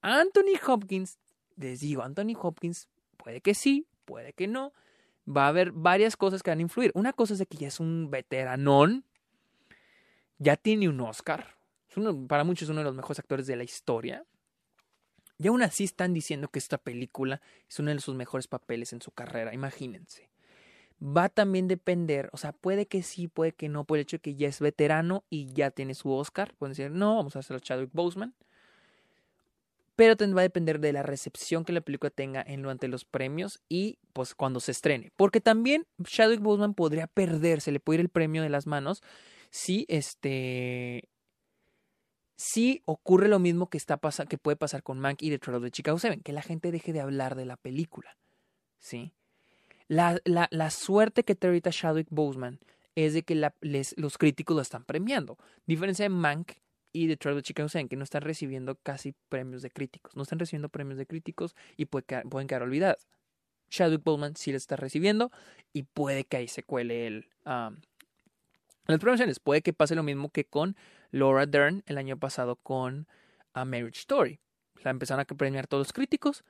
[0.00, 1.18] Anthony Hopkins,
[1.56, 4.72] les digo, Anthony Hopkins puede que sí, puede que no.
[5.34, 6.90] Va a haber varias cosas que van a influir.
[6.94, 9.04] Una cosa es que ya es un veteranón,
[10.38, 11.56] ya tiene un Oscar.
[12.28, 14.24] para muchos es uno de los mejores actores de la historia.
[15.38, 19.00] Y aún así están diciendo que esta película es uno de sus mejores papeles en
[19.00, 20.28] su carrera, imagínense.
[21.02, 24.18] Va a también depender, o sea, puede que sí, puede que no, por el hecho
[24.18, 26.54] de que ya es veterano y ya tiene su Oscar.
[26.58, 28.34] Pueden decir, no, vamos a hacerlo Chadwick Boseman
[30.00, 33.60] pero va a depender de la recepción que la película tenga en durante los premios
[33.68, 35.12] y pues cuando se estrene.
[35.14, 39.02] Porque también Chadwick Boseman podría perderse, le puede ir el premio de las manos
[39.50, 41.10] si este
[42.34, 45.70] si ocurre lo mismo que está que puede pasar con Mank y The Trial de
[45.70, 48.16] Chicago 7, que la gente deje de hablar de la película.
[48.78, 49.12] ¿Sí?
[49.86, 52.58] La, la, suerte que tiene ahorita Chadwick Boseman
[52.94, 55.36] es de que los críticos lo están premiando.
[55.66, 56.52] Diferencia de Mank,
[56.92, 60.16] y Detroit de Chicago que no están recibiendo casi premios de críticos.
[60.16, 63.08] No están recibiendo premios de críticos y pueden quedar olvidadas.
[63.68, 65.30] Chadwick Boseman sí le está recibiendo
[65.72, 69.38] y puede que ahí se cuele el, las promociones.
[69.38, 70.76] Puede que pase lo mismo que con
[71.12, 73.06] Laura Dern el año pasado con
[73.52, 74.40] A Marriage Story.
[74.82, 76.44] La empezaron a premiar todos los críticos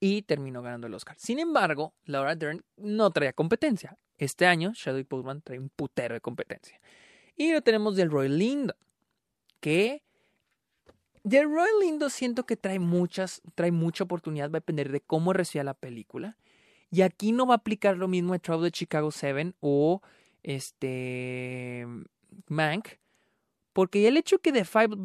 [0.00, 1.16] y terminó ganando el Oscar.
[1.18, 3.96] Sin embargo, Laura Dern no traía competencia.
[4.18, 6.80] Este año, Chadwick Boseman trae un putero de competencia.
[7.36, 8.74] Y lo tenemos del Roy Lindo
[9.60, 10.02] que
[11.28, 15.32] The Roy Lindo siento que trae muchas, trae mucha oportunidad, va a depender de cómo
[15.32, 16.36] reciba la película.
[16.90, 20.00] Y aquí no va a aplicar lo mismo de Trouble de Chicago 7 o
[20.42, 21.86] este
[22.46, 22.88] Mank,
[23.72, 24.96] porque el hecho que The Five,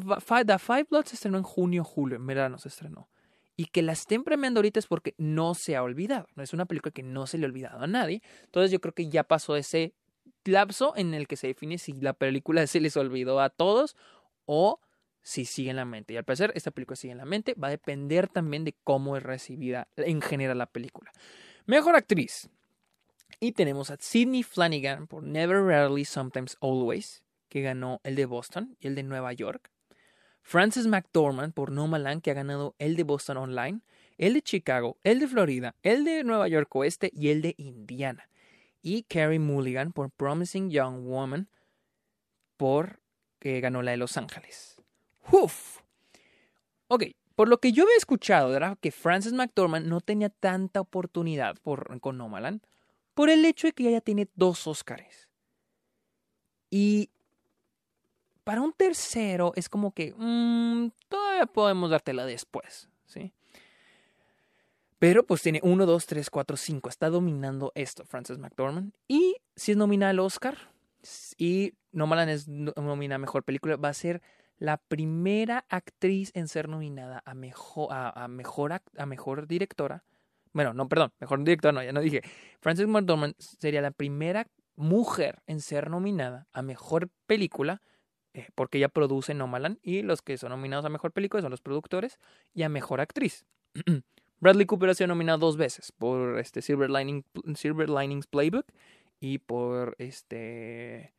[0.46, 3.08] The Five Bloods se estrenó en junio, julio, en verano se estrenó,
[3.56, 6.26] y que la estén premiando ahorita es porque no se ha olvidado.
[6.34, 8.20] No es una película que no se le ha olvidado a nadie.
[8.44, 9.94] Entonces yo creo que ya pasó ese
[10.44, 13.96] lapso en el que se define si la película se les olvidó a todos
[14.46, 14.80] o
[15.22, 16.12] si sigue en la mente.
[16.12, 17.54] Y al parecer esta película sigue en la mente.
[17.54, 21.10] Va a depender también de cómo es recibida en general la película.
[21.66, 22.48] Mejor actriz.
[23.40, 28.76] Y tenemos a Sidney Flanagan por Never Rarely, Sometimes Always, que ganó el de Boston
[28.80, 29.70] y el de Nueva York.
[30.42, 33.80] Frances McDormand por Nomaland, que ha ganado el de Boston Online,
[34.18, 38.28] el de Chicago, el de Florida, el de Nueva York Oeste y el de Indiana.
[38.82, 41.48] Y Carrie Mulligan por Promising Young Woman
[42.58, 43.00] por
[43.44, 44.80] que ganó la de Los Ángeles.
[45.30, 45.80] Uf.
[46.88, 51.58] Ok, por lo que yo había escuchado era que Frances McDormand no tenía tanta oportunidad
[51.60, 52.62] por, con Nomaland
[53.12, 55.28] por el hecho de que ella tiene dos Oscars.
[56.70, 57.10] Y
[58.44, 63.34] para un tercero es como que mmm, todavía podemos dártela después, ¿sí?
[64.98, 66.88] Pero pues tiene 1, 2, 3, 4, 5.
[66.88, 68.94] Está dominando esto, Frances McDormand.
[69.06, 70.56] Y si es nominada al Oscar,
[71.38, 74.22] y Nomaland es nominada a Mejor Película, va a ser
[74.58, 80.04] la primera actriz en ser nominada a mejor, a, mejor, a mejor directora.
[80.52, 82.22] Bueno, no, perdón, mejor directora, no, ya no dije.
[82.60, 84.46] Frances McDormand sería la primera
[84.76, 87.82] mujer en ser nominada a mejor película,
[88.32, 91.60] eh, porque ella produce Nomaland, y los que son nominados a mejor película son los
[91.60, 92.18] productores,
[92.52, 93.44] y a mejor actriz.
[94.40, 96.90] Bradley Cooper ha sido nominado dos veces por este Silver,
[97.56, 98.66] Silver Linings Playbook
[99.24, 101.14] y por este,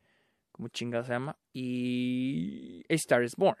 [0.52, 1.36] ¿cómo chingada se llama?
[1.52, 3.58] Y A Star is Born.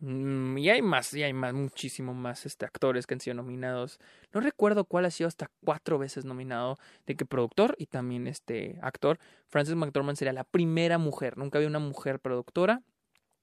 [0.00, 3.98] Mm, y hay más, y hay más, muchísimo más este, actores que han sido nominados.
[4.34, 8.78] No recuerdo cuál ha sido hasta cuatro veces nominado de que productor y también este
[8.82, 9.18] actor.
[9.48, 11.38] Frances McDormand sería la primera mujer.
[11.38, 12.82] Nunca había una mujer productora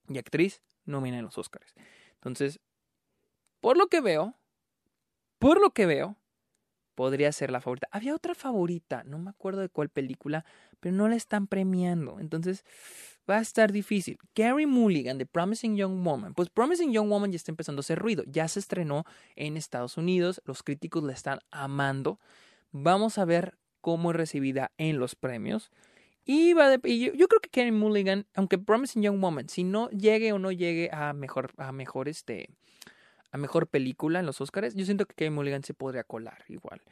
[0.08, 1.74] y actriz nominada en los Oscars.
[2.14, 2.60] Entonces,
[3.60, 4.36] por lo que veo,
[5.40, 6.16] por lo que veo,
[6.94, 7.88] podría ser la favorita.
[7.90, 10.44] Había otra favorita, no me acuerdo de cuál película,
[10.80, 12.20] pero no la están premiando.
[12.20, 12.64] Entonces
[13.28, 14.18] va a estar difícil.
[14.34, 16.34] Carrie Mulligan de Promising Young Woman.
[16.34, 18.24] Pues Promising Young Woman ya está empezando a hacer ruido.
[18.26, 19.04] Ya se estrenó
[19.36, 20.42] en Estados Unidos.
[20.44, 22.18] Los críticos la están amando.
[22.72, 25.70] Vamos a ver cómo es recibida en los premios.
[26.24, 30.32] Y, va yo, yo, creo que Carrie Mulligan, aunque Promising Young Woman, si no llegue
[30.32, 32.48] o no llegue a mejor, a mejor este,
[33.32, 36.82] a mejor película en los Oscars, yo siento que Kevin Mulligan se podría colar igual.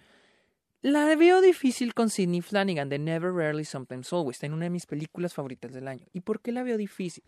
[0.83, 4.37] La veo difícil con Sidney Flanagan de Never Rarely Sometimes Always.
[4.37, 6.07] Está en una de mis películas favoritas del año.
[6.15, 7.23] ¿Y por qué la veo difícil?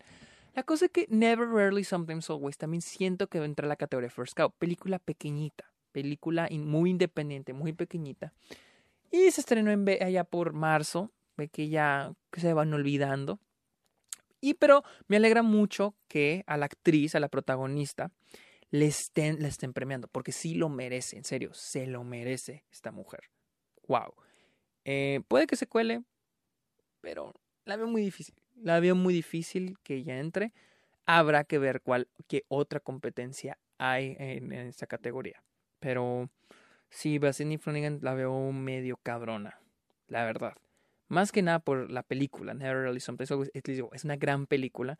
[0.54, 3.68] La cosa es que Never Rarely Sometimes Always también siento que va a entrar a
[3.68, 4.50] la categoría First Cow.
[4.58, 5.70] Película pequeñita.
[5.92, 8.32] Película muy independiente, muy pequeñita.
[9.10, 11.12] Y se estrenó en allá por marzo.
[11.36, 13.38] ve que ya se van olvidando.
[14.40, 18.10] Y pero me alegra mucho que a la actriz, a la protagonista,
[18.72, 22.90] le estén, le estén premiando, porque sí lo merece, en serio, se lo merece esta
[22.90, 23.30] mujer.
[23.86, 24.14] Wow.
[24.86, 26.02] Eh, puede que se cuele,
[27.02, 27.34] pero
[27.66, 28.34] la veo muy difícil.
[28.56, 30.54] La veo muy difícil que ella entre.
[31.04, 35.42] Habrá que ver cuál, qué otra competencia hay en, esta categoría.
[35.78, 36.30] Pero
[36.88, 39.60] sí, Sidney Flanagan la veo medio cabrona,
[40.08, 40.54] la verdad.
[41.08, 43.34] Más que nada por la película, Never Really Someplace
[43.92, 44.98] Es una gran película.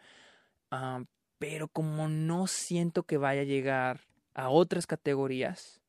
[0.70, 1.04] Ah,
[1.42, 5.82] pero como no siento que vaya a llegar a otras categorías,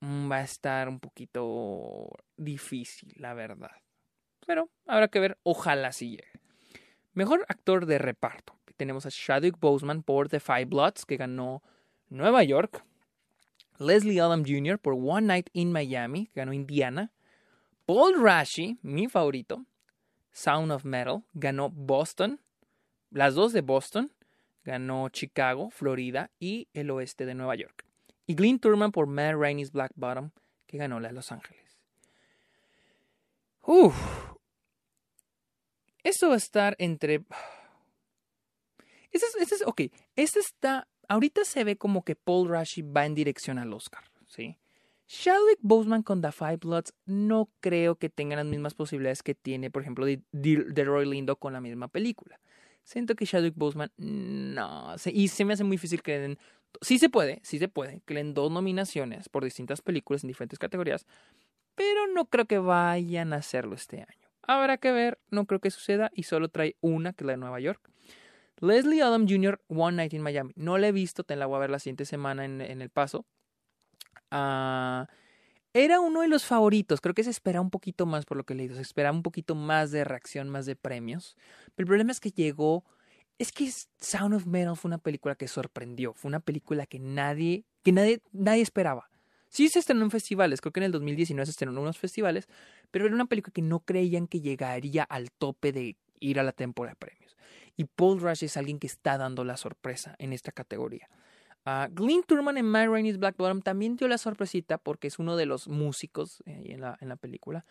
[0.00, 2.08] mm, va a estar un poquito
[2.38, 3.72] difícil, la verdad.
[4.46, 6.30] Pero habrá que ver, ojalá sí llegue.
[7.12, 8.56] Mejor actor de reparto.
[8.78, 11.62] Tenemos a Chadwick Boseman por The Five Bloods, que ganó
[12.08, 12.82] Nueva York.
[13.78, 14.78] Leslie Adam Jr.
[14.78, 17.12] por One Night in Miami, que ganó Indiana.
[17.84, 19.66] Paul Rashi, mi favorito.
[20.32, 22.40] Sound of Metal, ganó Boston
[23.14, 24.12] las dos de Boston,
[24.64, 27.86] ganó Chicago, Florida y el oeste de Nueva York.
[28.26, 30.30] Y Glenn Turman por Matt Rainey's Black Bottom,
[30.66, 31.78] que ganó la de Los Ángeles.
[33.62, 33.94] Uf.
[36.02, 37.24] Esto va a estar entre.
[39.12, 39.82] Este es, este es, ok,
[40.16, 40.88] este está.
[41.08, 44.58] Ahorita se ve como que Paul Rashi va en dirección al Oscar, ¿sí?
[45.06, 49.70] Chadwick Boseman con The Five Bloods no creo que tenga las mismas posibilidades que tiene,
[49.70, 52.40] por ejemplo, de, de Roy Lindo con la misma película.
[52.84, 54.94] Siento que Chadwick Boseman, no.
[55.06, 56.38] Y se me hace muy difícil que le den.
[56.82, 60.28] Sí se puede, sí se puede, que le den dos nominaciones por distintas películas en
[60.28, 61.06] diferentes categorías.
[61.74, 64.28] Pero no creo que vayan a hacerlo este año.
[64.42, 67.38] Habrá que ver, no creo que suceda y solo trae una, que es la de
[67.38, 67.80] Nueva York.
[68.60, 70.52] Leslie Adam Jr., One Night in Miami.
[70.56, 73.24] No la he visto, te la voy a ver la siguiente semana en, El Paso.
[74.30, 75.08] Ah.
[75.76, 78.52] Era uno de los favoritos, creo que se espera un poquito más por lo que
[78.52, 81.36] he leído, se espera un poquito más de reacción, más de premios.
[81.74, 82.84] Pero el problema es que llegó,
[83.40, 83.68] es que
[83.98, 88.22] Sound of Metal fue una película que sorprendió, fue una película que nadie, que nadie,
[88.30, 89.10] nadie esperaba.
[89.48, 92.46] Sí se estrenó en festivales, creo que en el 2019 se estrenó en unos festivales,
[92.92, 96.52] pero era una película que no creían que llegaría al tope de ir a la
[96.52, 97.36] temporada de premios.
[97.76, 101.08] Y Paul Rush es alguien que está dando la sorpresa en esta categoría.
[101.66, 105.36] Uh, Glenn Turman en My Rainey's Black Bottom también dio la sorpresita porque es uno
[105.36, 107.64] de los músicos en, la, en la película.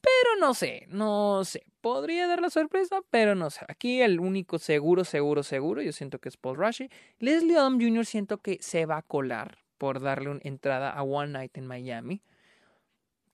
[0.00, 1.64] Pero no sé, no sé.
[1.80, 3.64] Podría dar la sorpresa, pero no sé.
[3.68, 6.88] Aquí el único seguro, seguro, seguro, yo siento que es Paul Rashi.
[7.18, 8.06] Leslie Odom Jr.
[8.06, 12.22] siento que se va a colar por darle una entrada a One Night in Miami,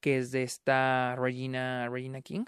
[0.01, 2.45] que es de esta Regina, Regina King.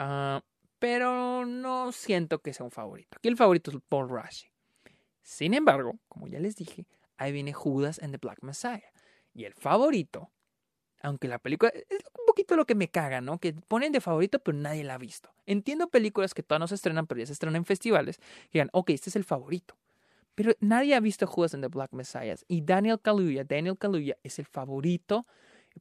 [0.00, 0.40] Uh,
[0.78, 3.16] pero no siento que sea un favorito.
[3.18, 4.48] Aquí el favorito es Paul Rashi.
[5.26, 8.92] Sin embargo, como ya les dije, ahí viene Judas and the Black Messiah.
[9.34, 10.30] Y el favorito,
[11.02, 13.40] aunque la película es un poquito lo que me caga, ¿no?
[13.40, 15.34] Que ponen de favorito, pero nadie la ha visto.
[15.44, 18.20] Entiendo películas que todavía no se estrenan, pero ya se estrenan en festivales,
[18.50, 19.76] y digan, ok, este es el favorito.
[20.36, 22.36] Pero nadie ha visto Judas and the Black Messiah.
[22.46, 25.26] Y Daniel Kaluuya, Daniel Kaluuya es el favorito,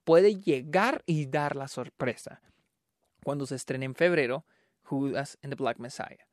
[0.04, 2.42] puede llegar y dar la sorpresa.
[3.24, 4.44] Cuando se estrene en febrero,
[4.82, 6.26] Judas and the Black Messiah.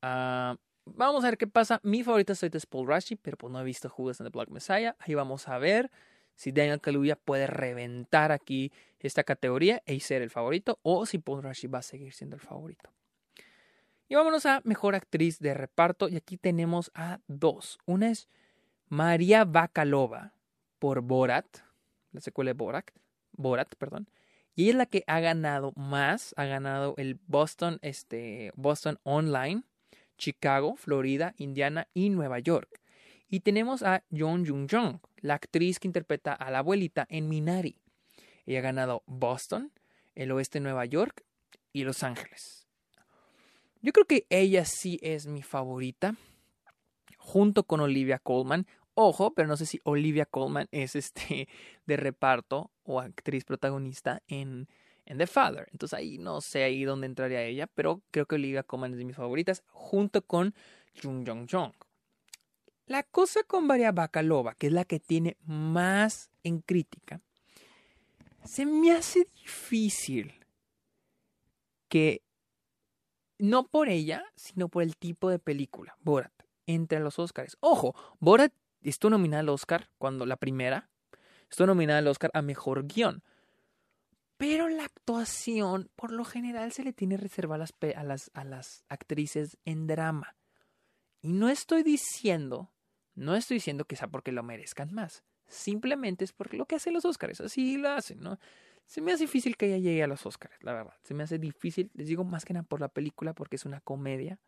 [0.00, 0.56] Ah...
[0.84, 1.80] Vamos a ver qué pasa.
[1.82, 4.96] Mi favorita es Paul Rashi, pero pues no he visto Judas en The Black Messiah.
[4.98, 5.90] Ahí vamos a ver
[6.34, 11.42] si Daniel Kaluuya puede reventar aquí esta categoría y ser el favorito o si Paul
[11.42, 12.90] Rashi va a seguir siendo el favorito.
[14.08, 17.78] Y vámonos a mejor actriz de reparto y aquí tenemos a dos.
[17.86, 18.28] Una es
[18.88, 20.34] María Bakalova
[20.78, 21.46] por Borat,
[22.10, 22.90] la secuela de Borat,
[23.32, 24.08] Borat, perdón.
[24.54, 29.62] Y ella es la que ha ganado más, ha ganado el Boston, este, Boston Online
[30.18, 32.80] Chicago, Florida, Indiana y Nueva York.
[33.28, 37.80] Y tenemos a John Jung Jung, la actriz que interpreta a la abuelita en Minari.
[38.44, 39.72] Ella ha ganado Boston,
[40.14, 41.24] el oeste de Nueva York
[41.72, 42.66] y Los Ángeles.
[43.80, 46.14] Yo creo que ella sí es mi favorita,
[47.18, 48.66] junto con Olivia Colman.
[48.94, 51.48] Ojo, pero no sé si Olivia Colman es este
[51.86, 54.68] de reparto o actriz protagonista en
[55.06, 55.68] en The Father.
[55.72, 59.04] Entonces ahí no sé ahí dónde entraría ella, pero creo que Olivia Colman es de
[59.04, 60.54] mis favoritas, junto con
[61.00, 61.72] Jung Jong Jong.
[62.86, 67.20] La cosa con Maria Bakalova, que es la que tiene más en crítica,
[68.44, 70.34] se me hace difícil
[71.88, 72.22] que
[73.38, 76.32] no por ella, sino por el tipo de película, Borat,
[76.66, 77.56] entre los Oscars.
[77.60, 80.90] Ojo, Borat estuvo nominada al Oscar cuando la primera,
[81.50, 83.22] estuvo nominada al Oscar a Mejor Guión.
[84.42, 87.64] Pero la actuación, por lo general, se le tiene reservada
[87.94, 90.34] a las, a las, actrices en drama.
[91.20, 92.72] Y no estoy diciendo,
[93.14, 95.22] no estoy diciendo que sea porque lo merezcan más.
[95.46, 97.40] Simplemente es por lo que hacen los Oscars.
[97.40, 98.40] Así lo hacen, ¿no?
[98.84, 100.96] Se me hace difícil que ella llegue a los Oscars, la verdad.
[101.04, 103.80] Se me hace difícil, les digo más que nada por la película, porque es una
[103.80, 104.40] comedia.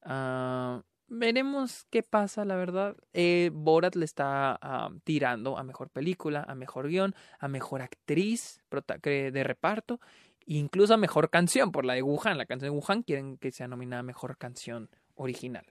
[0.00, 2.96] Ah, veremos qué pasa, la verdad.
[3.12, 8.60] Eh, Borat le está ah, tirando a mejor película, a mejor guion, a mejor actriz
[9.02, 10.00] de reparto,
[10.46, 12.38] incluso a mejor canción por la de Wuhan.
[12.38, 15.66] La canción de Wuhan quieren que sea nominada mejor canción original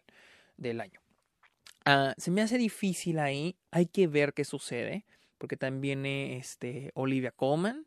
[0.58, 1.00] del año.
[1.86, 3.58] Ah, se me hace difícil ahí.
[3.72, 5.06] Hay que ver qué sucede.
[5.38, 7.86] Porque también viene este, Olivia Colman.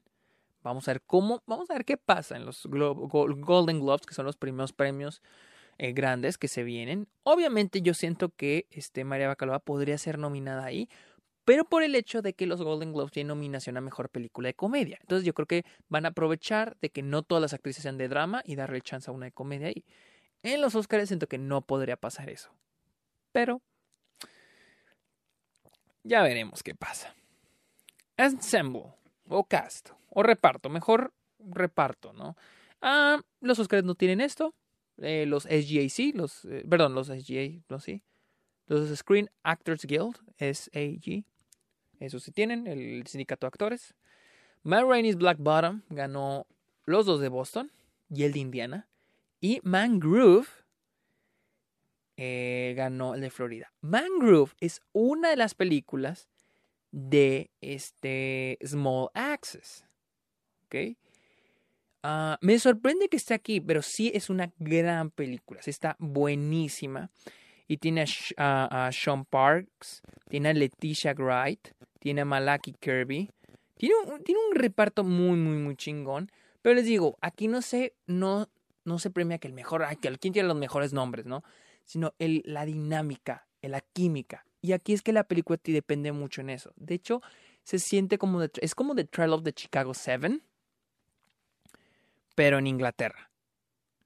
[0.63, 1.43] Vamos a ver cómo.
[1.47, 5.23] Vamos a ver qué pasa en los Golden Globes, que son los primeros premios
[5.79, 7.09] eh, grandes que se vienen.
[7.23, 10.89] Obviamente, yo siento que este, María Bacalova podría ser nominada ahí.
[11.45, 14.55] Pero por el hecho de que los Golden Globes tienen nominación a mejor película de
[14.55, 14.99] comedia.
[15.01, 18.09] Entonces yo creo que van a aprovechar de que no todas las actrices sean de
[18.09, 19.85] drama y darle chance a una de comedia ahí.
[20.43, 22.51] En los Oscars siento que no podría pasar eso.
[23.31, 23.63] Pero
[26.03, 27.15] ya veremos qué pasa.
[28.17, 28.95] Ensemble,
[29.29, 32.37] o cast, o reparto, mejor reparto, ¿no?
[32.81, 34.55] Ah, los Oscars no tienen esto.
[34.99, 38.03] Eh, los SGAC, los, eh, perdón, los SGA, no sí.
[38.67, 41.25] Los Screen Actors Guild, SAG,
[42.01, 43.95] eso sí tienen, el sindicato de actores.
[44.63, 46.47] Matt Rainey's Black Bottom ganó
[46.85, 47.71] los dos de Boston
[48.11, 48.89] y el de Indiana.
[49.41, 50.49] Y Mangrove
[52.17, 53.73] eh, ganó el de Florida.
[53.81, 56.29] Mangrove es una de las películas
[56.91, 59.85] de este Small Access.
[60.65, 60.97] ¿Ok?
[62.09, 65.61] Ah, me sorprende que esté aquí, pero sí es una gran película.
[65.67, 67.11] está buenísima.
[67.67, 68.05] Y tiene
[68.37, 73.29] a, Sean Parks, tiene a Leticia Wright, tiene a Malaki Kirby.
[73.77, 76.31] Tiene un, tiene un reparto muy, muy, muy chingón.
[76.63, 78.49] Pero les digo, aquí no se, no,
[78.85, 81.43] no se premia que el mejor, que quién tiene los mejores nombres, ¿no?
[81.83, 84.47] Sino el, la dinámica, la química.
[84.63, 86.73] Y aquí es que la película te depende mucho en eso.
[86.77, 87.21] De hecho,
[87.65, 90.41] se siente como de, es como The Trial of the Chicago 7,
[92.37, 93.33] pero en Inglaterra.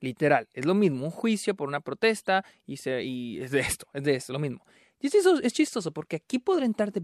[0.01, 2.75] Literal, es lo mismo, un juicio por una protesta y,
[3.39, 4.65] es de esto, es de esto, lo mismo.
[4.99, 7.03] Y es, es chistoso porque aquí podría entrar de,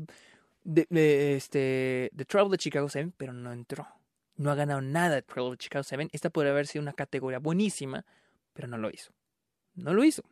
[0.65, 3.87] de, este, The of the Chicago 7, pero no entró.
[4.37, 6.09] No ha ganado nada de Trial of Chicago 7.
[6.13, 8.07] Esta podría haber sido una categoría buenísima,
[8.55, 9.13] pero no lo hizo.
[9.75, 10.23] No lo hizo.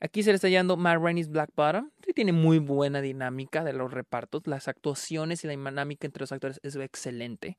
[0.00, 1.90] Aquí se le está llamando Matt Rainey's Black Bottom.
[2.14, 4.42] Tiene muy buena dinámica de los repartos.
[4.46, 7.58] Las actuaciones y la dinámica entre los actores es excelente.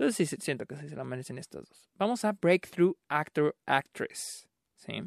[0.00, 1.90] Entonces sí, siento que se la merecen estos dos.
[1.98, 4.48] Vamos a Breakthrough Actor Actress.
[4.76, 5.02] ¿sí?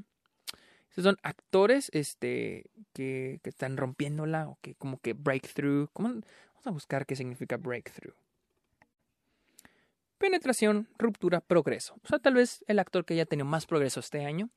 [0.89, 5.89] Estos son actores este, que, que están rompiéndola o que como que breakthrough.
[5.95, 6.23] Vamos
[6.63, 8.13] a buscar qué significa breakthrough.
[10.19, 11.95] Penetración, ruptura, progreso.
[12.03, 14.51] O sea, tal vez el actor que haya tenido más progreso este año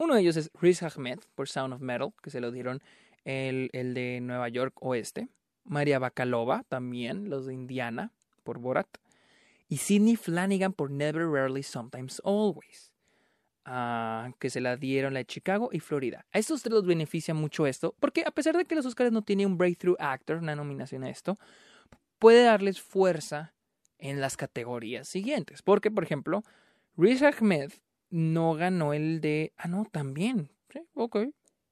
[0.00, 2.80] uno de ellos es Riz Ahmed por Sound of Metal, que se lo dieron
[3.26, 5.28] el, el de Nueva York Oeste.
[5.64, 8.10] María Bakalova también, los de Indiana,
[8.42, 8.88] por Borat.
[9.70, 12.92] Y Sidney Flanagan por Never, Rarely, Sometimes, Always.
[13.64, 16.26] Ah, que se la dieron la de Chicago y Florida.
[16.32, 19.22] A estos tres los beneficia mucho esto, porque a pesar de que los Oscars no
[19.22, 21.36] tienen un Breakthrough Actor, una nominación a esto,
[22.18, 23.54] puede darles fuerza
[23.98, 25.62] en las categorías siguientes.
[25.62, 26.42] Porque, por ejemplo,
[26.96, 27.70] Riz Ahmed
[28.10, 29.52] no ganó el de.
[29.56, 30.50] Ah, no, también.
[30.72, 31.28] Sí, ok,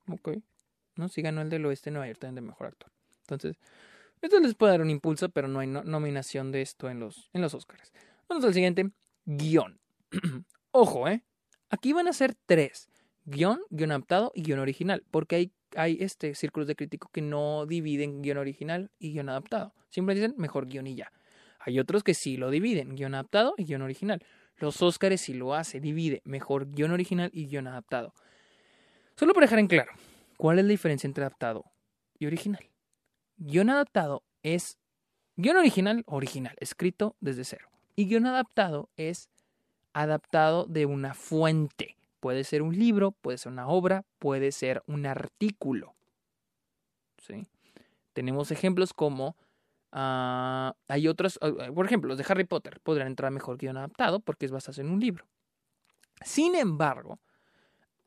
[0.09, 0.38] ok.
[0.94, 2.92] No, sí ganó el del oeste Nueva York también de mejor actor.
[3.22, 3.59] Entonces,
[4.20, 7.42] esto les puede dar un impulso, pero no hay nominación de esto en los, en
[7.42, 7.92] los Oscars.
[8.28, 8.90] Vamos al siguiente:
[9.24, 9.80] guion.
[10.70, 11.24] Ojo, ¿eh?
[11.70, 12.88] Aquí van a ser tres:
[13.24, 15.04] guion, guion adaptado y guion original.
[15.10, 19.74] Porque hay, hay este, círculos de crítico que no dividen guion original y guion adaptado.
[19.90, 21.12] Siempre dicen mejor guion y ya.
[21.60, 24.24] Hay otros que sí lo dividen, guion adaptado y guion original.
[24.56, 28.14] Los Óscares si lo hace, divide mejor guion original y guion adaptado.
[29.16, 29.92] Solo para dejar en claro,
[30.36, 31.64] ¿cuál es la diferencia entre adaptado
[32.18, 32.68] y original?
[33.39, 34.78] Guión adaptado es
[35.36, 37.68] guion original, original, escrito desde cero.
[37.97, 39.30] Y guion adaptado es
[39.93, 41.97] adaptado de una fuente.
[42.20, 45.95] Puede ser un libro, puede ser una obra, puede ser un artículo.
[47.18, 47.47] ¿Sí?
[48.12, 49.36] Tenemos ejemplos como
[49.91, 54.20] Ah, hay otros, ah, por ejemplo, los de Harry Potter podrían entrar mejor guion adaptado
[54.20, 55.26] porque es basado en un libro.
[56.22, 57.18] Sin embargo,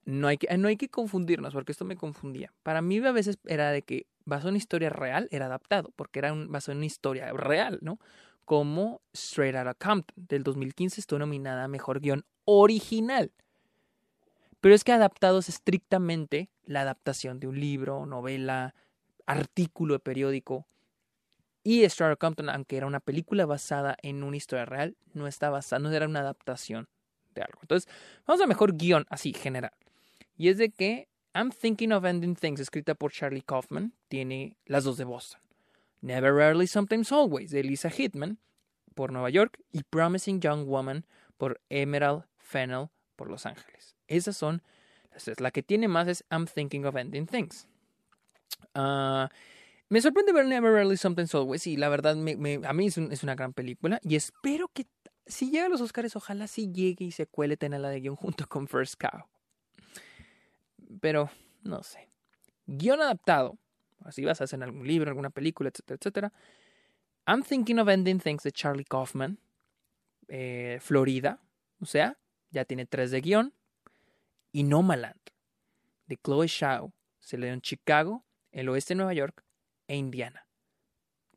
[0.06, 2.54] no hay, que, no hay que confundirnos porque esto me confundía.
[2.64, 6.34] Para mí a veces era de que basado en historia real era adaptado porque era
[6.34, 8.00] un, basado en una historia real, ¿no?
[8.46, 13.32] Como Straight Outta Compton del 2015 estuvo nominada a mejor guion original.
[14.60, 18.76] Pero es que adaptado es estrictamente la adaptación de un libro, novela,
[19.26, 20.68] artículo de periódico
[21.64, 25.80] y Star Compton, aunque era una película basada en una historia real, no está basada,
[25.80, 26.88] no era una adaptación
[27.36, 27.60] de algo.
[27.62, 27.92] Entonces,
[28.26, 29.74] vamos a mejor guion, así, general.
[30.38, 34.84] Y es de que I'm Thinking of Ending Things, escrita por Charlie Kaufman, tiene las
[34.84, 35.42] dos de Boston.
[36.02, 38.40] Never Rarely, Sometimes Always, de Lisa Hitman,
[38.96, 41.06] por Nueva York y Promising Young Woman
[41.38, 43.96] por Emerald Fennell por Los Ángeles.
[44.08, 44.62] Esas son
[45.12, 45.40] las tres.
[45.40, 47.68] La que tiene más es I'm Thinking of Ending Things.
[48.74, 49.30] Ah,
[49.90, 53.54] me sorprende ver Never Really Something's Always y la verdad a mí es, una gran
[53.54, 54.86] película y espero que
[55.26, 58.48] si llega a los Oscars ojalá sí llegue y se cuele la de guion junto
[58.48, 59.26] con First Cow.
[61.00, 61.30] Pero
[61.64, 62.10] no sé.
[62.66, 63.58] Guión adaptado,
[64.04, 66.34] así vas a hacer en algún libro, alguna película, etcétera, etcétera.
[67.28, 69.40] I'm Thinking of Ending Things de Charlie Kaufman,
[70.28, 71.40] eh, Florida,
[71.80, 72.18] o sea,
[72.50, 73.54] ya tiene tres de guion.
[74.54, 75.20] Y Nomaland,
[76.08, 79.46] de Chloe Shaw, se le dio en Chicago, el oeste de Nueva York
[79.88, 80.46] e Indiana.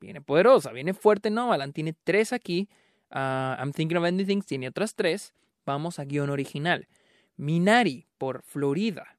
[0.00, 2.68] Viene poderosa, viene fuerte Nomaland, tiene tres aquí.
[3.10, 5.32] Ah, I'm Thinking of Ending Things tiene otras tres.
[5.64, 6.88] Vamos a guion original.
[7.36, 9.13] Minari por Florida.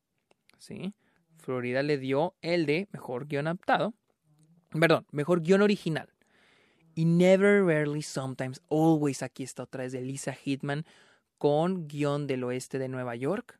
[1.37, 3.93] Florida le dio el de mejor guion adaptado.
[4.71, 6.09] Perdón, mejor guion original.
[6.95, 9.21] Y Never, Rarely, Sometimes, Always.
[9.21, 10.85] Aquí está otra vez de Lisa Hitman
[11.37, 13.59] con guion del oeste de Nueva York,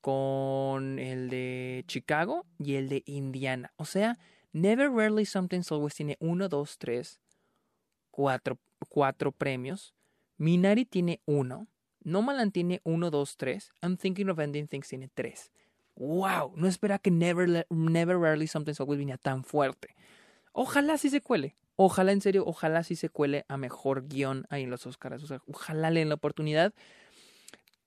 [0.00, 3.72] con el de Chicago y el de Indiana.
[3.76, 4.18] O sea,
[4.52, 7.20] Never, Rarely, Sometimes, Always tiene uno, dos, tres,
[8.10, 8.58] cuatro,
[8.88, 9.94] cuatro premios.
[10.36, 11.66] Minari tiene uno.
[12.02, 13.72] Nomaland tiene uno, dos, tres.
[13.82, 15.50] I'm Thinking of Ending Things tiene tres.
[16.00, 16.54] ¡Wow!
[16.56, 19.94] No espera que Never, Never Rarely Sometimes Always viniera tan fuerte.
[20.52, 21.56] Ojalá sí se cuele.
[21.76, 25.22] Ojalá, en serio, ojalá sí se cuele a mejor guion ahí en los Oscars.
[25.22, 26.72] O sea, ojalá le den la oportunidad.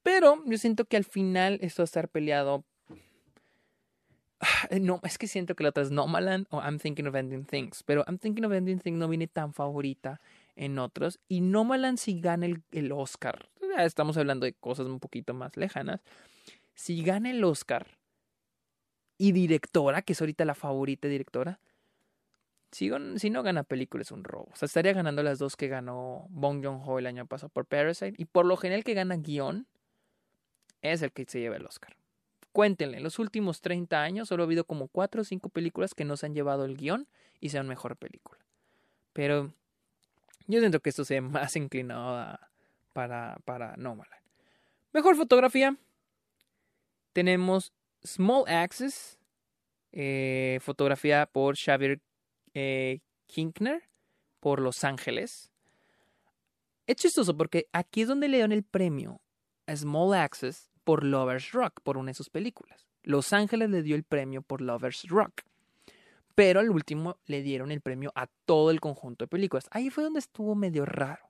[0.03, 2.64] Pero yo siento que al final esto va a estar peleado.
[4.80, 7.82] No, es que siento que la otra es Nomaland o I'm Thinking of Ending Things.
[7.82, 10.22] Pero I'm Thinking of Ending Things no viene tan favorita
[10.55, 11.20] en otros.
[11.28, 13.49] Y Nomaland si gana el, el Oscar.
[13.76, 16.01] Ya estamos hablando de cosas un poquito más lejanas.
[16.76, 17.88] Si gana el Oscar
[19.18, 21.59] y directora, que es ahorita la favorita directora,
[22.74, 22.89] si,
[23.30, 24.49] no gana película es un robo.
[24.51, 28.16] O sea, estaría ganando las dos que ganó Bong Joon-ho el año pasado por Parasite.
[28.18, 29.68] Y por lo general que gana guion
[30.82, 31.95] es el que se lleva el Oscar.
[32.51, 36.03] Cuéntenle, en los últimos 30 años solo ha habido como 4 o 5 películas que
[36.03, 37.07] no se han llevado el guion
[37.39, 38.39] y sean mejor película.
[39.14, 39.53] Pero
[40.47, 42.39] yo siento que esto sea más inclinado
[42.93, 44.22] para, para Nomaland.
[44.93, 45.78] Mejor fotografía.
[47.14, 47.72] Tenemos
[48.06, 49.18] Small Axis.
[49.91, 52.01] Eh, fotografía por Xavier
[52.54, 53.84] eh, Kinkner
[54.39, 55.51] por Los Ángeles.
[56.88, 59.22] Es chistoso porque aquí es donde le dieron el premio
[59.68, 62.88] a Small Access por Lovers Rock, por una de sus películas.
[63.04, 65.41] Los Ángeles le dio el premio por Lovers Rock.
[66.36, 69.68] Pero al último le dieron el premio a todo el conjunto de películas.
[69.72, 71.30] Ahí fue donde estuvo medio raro.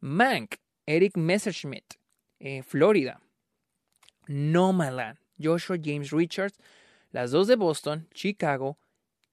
[0.00, 0.56] Mank,
[0.86, 1.94] Eric Messerschmidt,
[2.38, 3.20] eh, Florida.
[4.26, 6.58] Nomaland, Joshua James Richards,
[7.10, 8.78] las dos de Boston, Chicago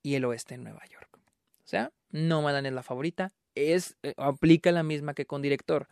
[0.02, 1.20] y el oeste de Nueva York.
[1.64, 3.32] O sea, Nomaland es la favorita.
[3.56, 5.88] Es, eh, aplica la misma que con director.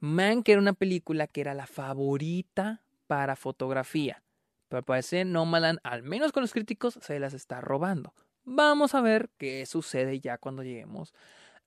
[0.00, 4.22] Man, que era una película que era la favorita para fotografía.
[4.68, 8.14] Pero parece Nomaland, al menos con los críticos, se las está robando.
[8.44, 11.12] Vamos a ver qué sucede ya cuando lleguemos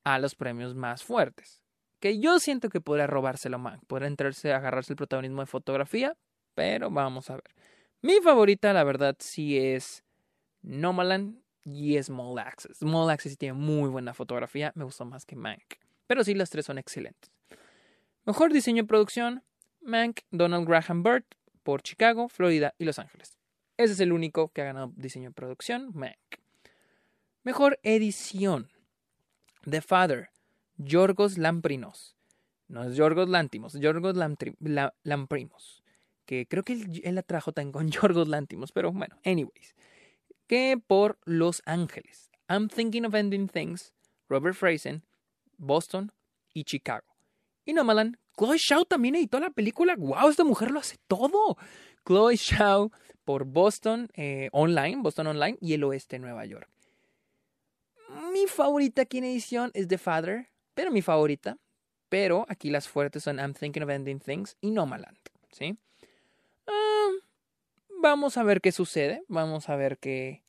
[0.03, 1.61] a los premios más fuertes.
[1.99, 3.79] Que yo siento que podría robárselo Man.
[3.87, 6.17] Podría entrarse agarrarse el protagonismo de fotografía.
[6.55, 7.43] Pero vamos a ver.
[8.05, 10.03] Mi favorita, la verdad, sí es
[10.61, 12.77] Nomaland y Small Access.
[12.77, 15.79] Small Access tiene muy buena fotografía, me gustó más que Mank.
[16.05, 17.31] Pero sí, las tres son excelentes.
[18.25, 19.41] Mejor diseño y producción,
[19.81, 21.25] Mank, Donald Graham Burt
[21.63, 23.39] por Chicago, Florida y Los Ángeles.
[23.75, 26.19] Ese es el único que ha ganado diseño y producción, Mank.
[27.41, 28.69] Mejor edición,
[29.67, 30.29] The Father,
[30.77, 32.15] Yorgos Lamprinos.
[32.67, 34.15] No es Yorgos Lantimos, Yorgos
[35.03, 35.84] Lamprimos.
[36.25, 39.75] Que creo que él, la trajo tan con Yorgos Lantimos, pero bueno, anyways
[40.47, 42.29] que por Los Ángeles.
[42.47, 43.93] I'm Thinking of Ending Things,
[44.29, 45.03] Robert Frazen,
[45.57, 46.11] Boston
[46.53, 47.05] y Chicago.
[47.65, 49.95] Y Nomaland, Chloe Shaw también editó la película.
[49.97, 50.29] ¡Wow!
[50.29, 51.57] Esta mujer lo hace todo.
[52.05, 52.91] Chloe Shaw
[53.23, 56.69] por Boston eh, Online, Boston Online y el oeste Nueva York.
[58.31, 61.57] Mi favorita aquí en edición es The Father, pero mi favorita.
[62.07, 65.17] Pero aquí las fuertes son I'm Thinking of Ending Things y Nomaland.
[65.51, 65.75] ¿sí?
[68.05, 70.43] Vamos a ver qué sucede, vamos a ver qué,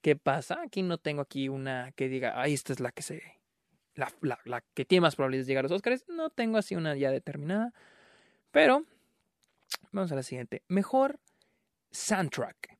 [0.00, 0.60] qué pasa.
[0.64, 3.22] Aquí no tengo aquí una que diga, ay, esta es la que se,
[3.94, 4.12] la,
[4.44, 6.04] la, que tiene más probabilidades de llegar a los Oscars.
[6.08, 7.72] No tengo así una ya determinada.
[8.50, 8.84] Pero,
[9.92, 10.64] vamos a la siguiente.
[10.66, 11.20] Mejor
[11.92, 12.76] soundtrack.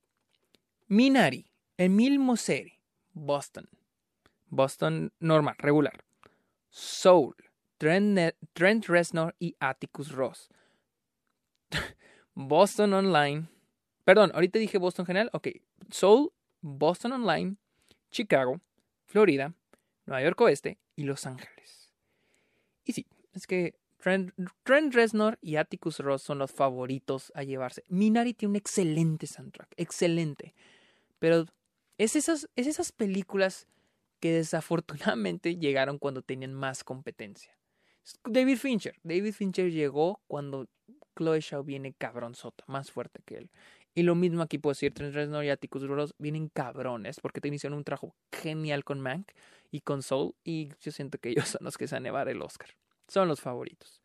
[0.88, 2.80] Minari, Emil Moseri,
[3.12, 3.68] Boston.
[4.46, 6.04] Boston normal, regular.
[6.70, 7.36] Soul,
[7.76, 10.48] Trent, Trent Reznor y Atticus Ross.
[12.34, 13.48] Boston Online,
[14.08, 15.28] Perdón, ahorita dije Boston general.
[15.34, 15.48] Ok,
[15.90, 16.32] Seoul,
[16.62, 17.56] Boston Online,
[18.10, 18.58] Chicago,
[19.04, 19.52] Florida,
[20.06, 21.92] Nueva York Oeste y Los Ángeles.
[22.86, 24.32] es que Trent,
[24.94, 27.84] Reznor y Atticus Ross son los favoritos a llevarse.
[27.88, 30.54] Minari tiene un excelente soundtrack, excelente.
[31.18, 31.44] Pero
[31.98, 33.68] es esas, es esas películas
[34.20, 37.58] que desafortunadamente llegaron cuando tenían más competencia.
[38.24, 38.94] David Fincher.
[39.02, 40.66] David Fincher llegó cuando
[41.18, 43.50] Chloe Shaw viene cabronzota, más fuerte que él.
[43.98, 47.48] Y lo mismo aquí puedo decir, Trent Reznor y Atticus Ross vienen cabrones porque te
[47.48, 49.32] iniciaron un trabajo genial con Mank
[49.72, 52.40] y con Soul y yo siento que ellos son los que se van a el
[52.40, 52.68] Oscar.
[53.08, 54.00] Son los favoritos.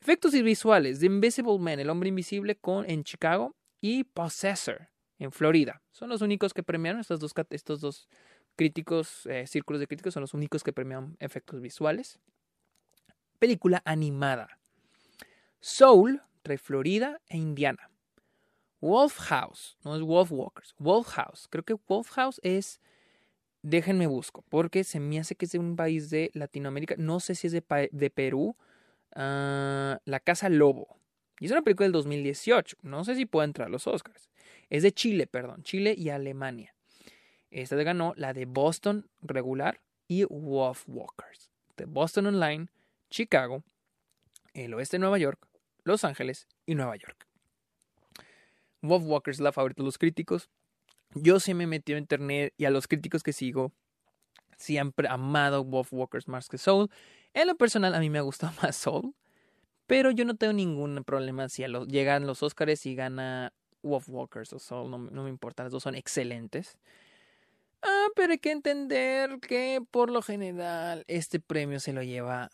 [0.00, 1.00] Efectos y visuales.
[1.00, 5.82] The Invisible Man, El Hombre Invisible con, en Chicago y Possessor en Florida.
[5.90, 8.08] Son los únicos que premiaron estos dos, estos dos
[8.54, 12.20] críticos, eh, círculos de críticos son los únicos que premian efectos visuales.
[13.40, 14.60] Película animada.
[15.58, 17.90] Soul entre Florida e Indiana.
[18.84, 21.48] Wolf House, no es Wolf Walkers, Wolf House.
[21.48, 22.82] Creo que Wolf House es,
[23.62, 27.34] déjenme busco, porque se me hace que es de un país de Latinoamérica, no sé
[27.34, 27.62] si es de,
[28.10, 28.58] Perú,
[29.16, 30.98] uh, La Casa Lobo.
[31.40, 34.28] Y es una película del 2018, no sé si puede entrar a los Oscars.
[34.68, 36.74] Es de Chile, perdón, Chile y Alemania.
[37.50, 41.50] Esta ganó la de Boston regular y Wolf Walkers.
[41.78, 42.66] De Boston Online,
[43.08, 43.64] Chicago,
[44.52, 45.48] el oeste de Nueva York,
[45.84, 47.26] Los Ángeles y Nueva York.
[48.84, 50.50] Wolf Walker es la favorita de los críticos.
[51.14, 53.72] Yo sí me metido en internet y a los críticos que sigo
[54.56, 56.90] siempre amado Wolf Walkers más que Soul.
[57.32, 59.14] En lo personal a mí me ha gustado más Soul,
[59.86, 63.52] pero yo no tengo ningún problema si llegan los Oscars y gana
[63.82, 66.78] Wolf Walkers o Soul, no, me importa, los dos son excelentes.
[67.82, 72.50] Ah, pero hay que entender que por lo general este premio se lo lleva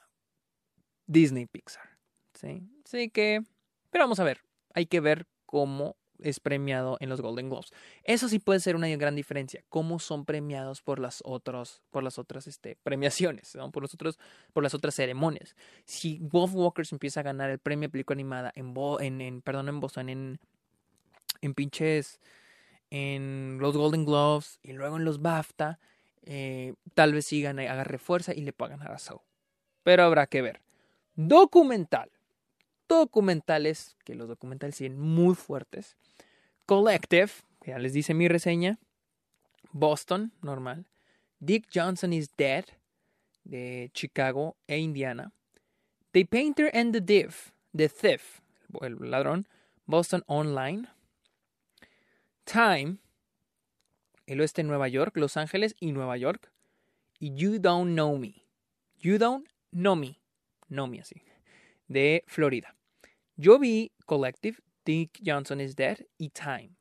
[1.06, 1.98] Disney Pixar.
[2.34, 2.62] ¿sí?
[2.84, 3.42] Así que,
[3.90, 4.40] pero vamos a ver,
[4.74, 7.72] hay que ver cómo es premiado en los Golden Globes.
[8.04, 12.18] Eso sí puede ser una gran diferencia, cómo son premiados por las otras, por las
[12.18, 14.18] otras este, premiaciones, por, los otros,
[14.52, 15.56] por las otras ceremonias.
[15.84, 19.68] Si Wolf Walkers empieza a ganar el premio de película animada en, en, en perdón,
[19.68, 20.38] en Boston, en,
[21.40, 22.20] en pinches,
[22.90, 25.78] en los Golden Globes y luego en los BAFTA,
[26.22, 29.20] eh, tal vez sigan, agarre fuerza y le puedan ganar a Saul.
[29.82, 30.60] Pero habrá que ver.
[31.14, 32.10] Documental
[32.98, 35.96] documentales, que los documentales siguen muy fuertes.
[36.66, 37.30] Collective,
[37.66, 38.78] ya les dice mi reseña.
[39.72, 40.86] Boston, normal.
[41.38, 42.64] Dick Johnson is Dead,
[43.44, 45.32] de Chicago e Indiana.
[46.12, 48.40] The Painter and the Thief, The Thief,
[48.82, 49.46] el ladrón,
[49.86, 50.88] Boston Online.
[52.44, 52.98] Time,
[54.26, 56.50] el oeste de Nueva York, Los Ángeles y Nueva York.
[57.18, 58.46] Y You Don't Know Me.
[58.98, 60.18] You Don't Know Me.
[60.68, 61.22] Know Me así.
[61.88, 62.74] De Florida.
[63.40, 66.76] Yo vi Collective, Dick Johnson is Dead y Time.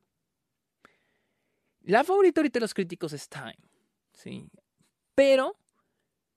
[1.84, 3.56] La favorita ahorita de los críticos es Time.
[4.12, 4.50] Sí.
[5.16, 5.56] Pero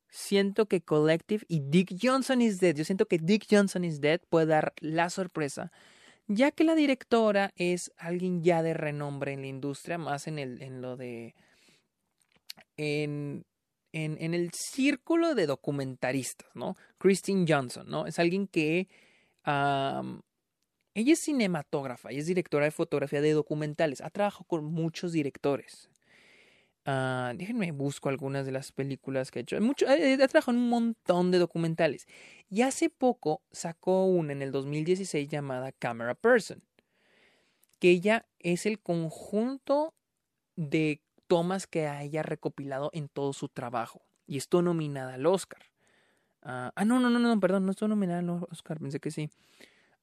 [0.08, 4.20] siento que Collective y Dick Johnson is Dead, yo siento que Dick Johnson is Dead
[4.28, 5.72] puede dar la sorpresa,
[6.28, 10.62] ya que la directora es alguien ya de renombre en la industria, más en, el,
[10.62, 11.34] en lo de...
[12.76, 13.44] En,
[13.92, 16.76] en, el círculo de documentaristas, ¿no?
[16.98, 18.06] Christine Johnson, ¿no?
[18.06, 18.88] Es alguien que
[19.44, 24.00] ella es cinematógrafa y es directora de fotografía de documentales.
[24.00, 25.88] Ha trabajado con muchos directores.
[26.84, 29.56] Uh, déjenme busco algunas de las películas que ha hecho.
[29.56, 32.06] Ha, trabajado en un montón de documentales.
[32.50, 36.62] Y hace poco sacó una en el 2016 llamada Camera Person.
[37.78, 39.94] Que ella es el conjunto
[40.56, 44.02] de tomas que haya recopilado en todo su trabajo.
[44.26, 45.71] Y estuvo nominada al Oscar.
[46.42, 49.30] Ah, ah, no, no, no, no, perdón, no estoy nominado Oscar, pensé que sí.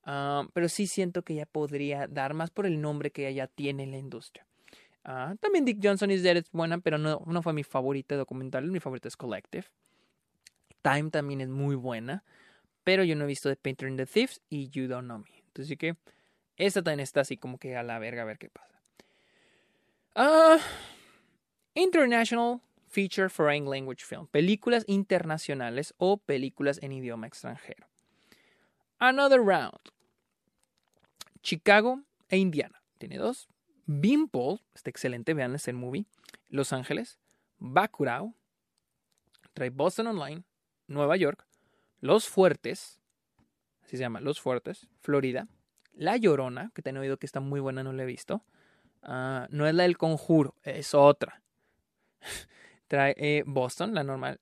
[0.04, 3.84] Ah, pero sí siento que ya podría dar más por el nombre que ella tiene
[3.84, 4.46] en la industria.
[5.04, 8.70] Ah, también Dick Johnson is Dead es buena, pero no, no fue mi favorita documental.
[8.72, 9.66] Mi favorita es Collective.
[10.82, 12.24] Time también es muy buena,
[12.84, 15.30] pero yo no he visto The Painter and the Thieves y You Don't Know Me.
[15.48, 15.98] Entonces, sí que
[16.56, 18.80] esta también está así como que a la verga a ver qué pasa.
[20.16, 20.58] Ah,
[21.74, 27.88] International Feature Foreign Language Film, películas internacionales o películas en idioma extranjero.
[28.98, 29.80] Another Round,
[31.42, 33.48] Chicago e Indiana, tiene dos.
[33.86, 36.06] Beanpole, está excelente, vean el movie.
[36.50, 37.20] Los Ángeles,
[37.60, 38.36] Bacurau,
[39.54, 40.44] trae Boston Online,
[40.88, 41.46] Nueva York,
[42.02, 43.00] Los Fuertes,
[43.84, 45.48] así se llama, Los Fuertes, Florida,
[45.94, 48.44] La Llorona, que te oído que está muy buena, no la he visto.
[49.04, 51.42] Ah, no es la del conjuro, es otra.
[52.90, 54.42] Trae eh, Boston, la normal.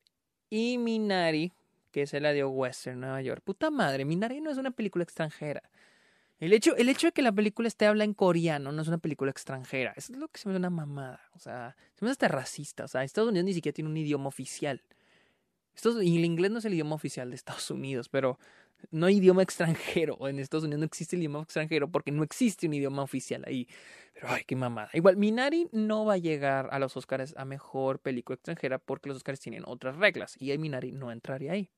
[0.50, 1.52] Y Minari,
[1.92, 3.44] que es la de Western, Nueva York.
[3.44, 5.62] Puta madre, Minari no es una película extranjera.
[6.40, 9.00] El hecho, el hecho de que la película esté habla en coreano no es una
[9.00, 9.94] película extranjera.
[9.98, 11.20] Eso es lo que se me da una mamada.
[11.36, 12.86] O sea, se me hace hasta racista.
[12.86, 14.82] O sea, Estados Unidos ni siquiera tiene un idioma oficial.
[15.76, 18.40] Esto, y el inglés no es el idioma oficial de Estados Unidos, pero
[18.92, 20.28] no hay idioma extranjero.
[20.28, 23.68] En Estados Unidos no existe el idioma extranjero porque no existe un idioma oficial ahí.
[24.14, 24.90] Pero ay, qué mamada.
[24.94, 29.18] Igual, Minari no va a llegar a los Oscars a mejor película extranjera porque los
[29.18, 31.70] Oscars tienen otras reglas y Minari no entraría ahí.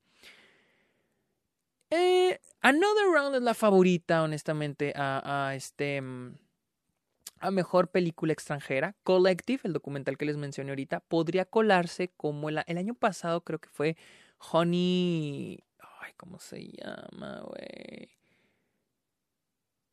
[1.92, 6.02] Eh, Another Round es la favorita, honestamente, a, este.
[6.02, 6.36] Mm,
[7.40, 8.96] a mejor película extranjera.
[9.04, 13.70] Collective, el documental que les mencioné ahorita, podría colarse como el año pasado, creo que
[13.70, 13.98] fue
[14.52, 15.64] Honey.
[16.00, 18.10] Ay, ¿cómo se llama, güey?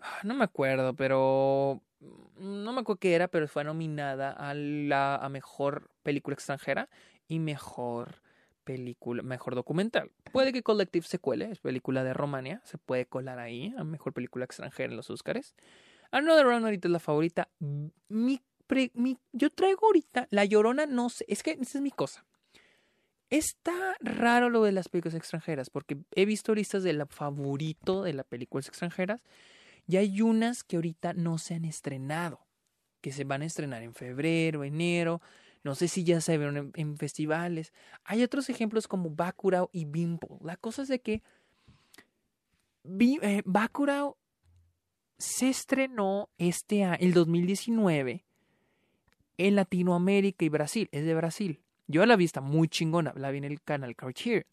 [0.00, 1.82] Ah, no me acuerdo, pero.
[2.00, 6.88] Mm, no me acuerdo qué era, pero fue nominada a la a mejor película extranjera
[7.26, 8.20] y mejor
[8.64, 10.10] película, mejor documental.
[10.32, 14.12] Puede que Collective se cuele, es película de Romania, se puede colar ahí a mejor
[14.12, 15.54] película extranjera en los Oscars.
[16.10, 17.48] Another Round ahorita es la favorita.
[18.08, 18.40] Mi,
[19.32, 22.24] yo traigo ahorita La Llorona, no sé, es que esa es mi cosa.
[23.28, 28.12] Está raro lo de las películas extranjeras, porque he visto listas de la favorito de
[28.12, 29.20] las películas extranjeras
[29.88, 32.46] y hay unas que ahorita no se han estrenado,
[33.00, 35.20] que se van a estrenar en febrero, enero.
[35.64, 37.72] No sé si ya se vieron en, festivales.
[38.04, 40.38] Hay otros ejemplos como Bakurao y Bimbo.
[40.42, 41.22] La cosa es de que
[42.84, 44.16] eh, Bakurao
[45.18, 48.24] se estrenó este el 2019
[49.38, 50.88] en Latinoamérica y Brasil.
[50.92, 51.60] Es de Brasil.
[51.86, 53.12] Yo la vi, está muy chingona.
[53.16, 54.46] La vi en el canal Cartier.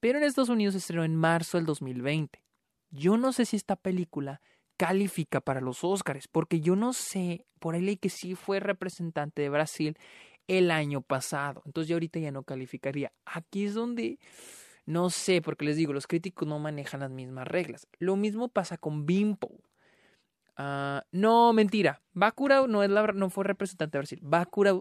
[0.00, 2.42] Pero en Estados Unidos se estrenó en marzo del 2020.
[2.90, 4.40] Yo no sé si esta película
[4.76, 9.42] califica para los Oscars, porque yo no sé, por ahí leí que sí fue representante
[9.42, 9.96] de Brasil
[10.48, 13.12] el año pasado, entonces yo ahorita ya no calificaría.
[13.24, 14.18] Aquí es donde
[14.86, 17.86] no sé, porque les digo, los críticos no manejan las mismas reglas.
[17.98, 19.62] Lo mismo pasa con Bimpo.
[20.56, 22.02] Ah, no, mentira.
[22.12, 24.20] Bakura no, es la, fue representante de Brasil.
[24.22, 24.78] Bakura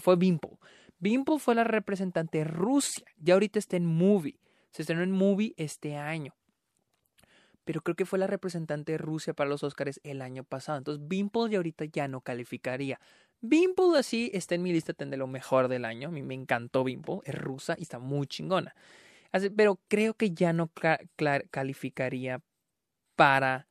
[0.00, 0.58] fue Bimpo.
[0.98, 3.04] Bimpo fue la representante de Rusia.
[3.16, 4.38] Ya ahorita está en Movie.
[4.70, 6.34] Se estrenó en Movie este año
[7.64, 10.78] pero creo que fue la representante de Rusia para los Oscars el año pasado.
[10.78, 13.00] Entonces, Bimple ya ahorita ya no calificaría.
[13.40, 16.08] Bimple así está en mi lista de lo mejor del año.
[16.08, 18.74] A mí me encantó Bimple, es rusa y está muy chingona.
[19.56, 20.70] pero creo que ya no
[21.50, 22.42] calificaría
[23.16, 23.66] para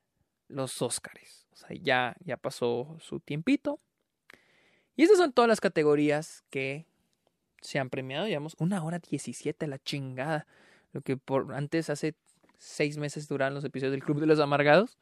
[0.48, 1.48] los Oscars.
[1.52, 3.80] O sea, ya, ya pasó su tiempito.
[4.96, 6.86] Y estas son todas las categorías que
[7.64, 8.28] se han premiado.
[8.28, 10.46] Llevamos una hora diecisiete, la chingada.
[10.92, 12.16] Lo que por antes hace
[12.58, 14.98] seis meses duran los episodios del Club de los Amargados.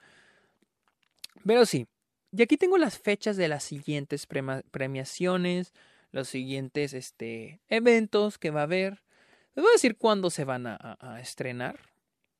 [1.46, 1.88] Pero sí,
[2.32, 4.26] y aquí tengo las fechas de las siguientes
[4.72, 5.74] premiaciones,
[6.12, 9.04] los siguientes este, eventos que va a haber.
[9.54, 11.80] Les voy a decir cuándo se van a, estrenar.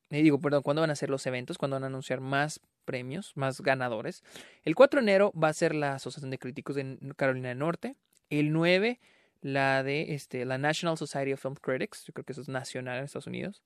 [0.10, 3.34] Me digo, perdón, cuándo van a ser los eventos, cuándo van a anunciar más premios,
[3.36, 4.24] más ganadores.
[4.64, 7.98] El 4 de enero va a ser la Asociación de Críticos de Carolina del Norte.
[8.30, 9.00] El 9,
[9.42, 12.06] la de este, la National Society of Film Critics.
[12.06, 13.62] Yo creo que eso es nacional en Estados Unidos.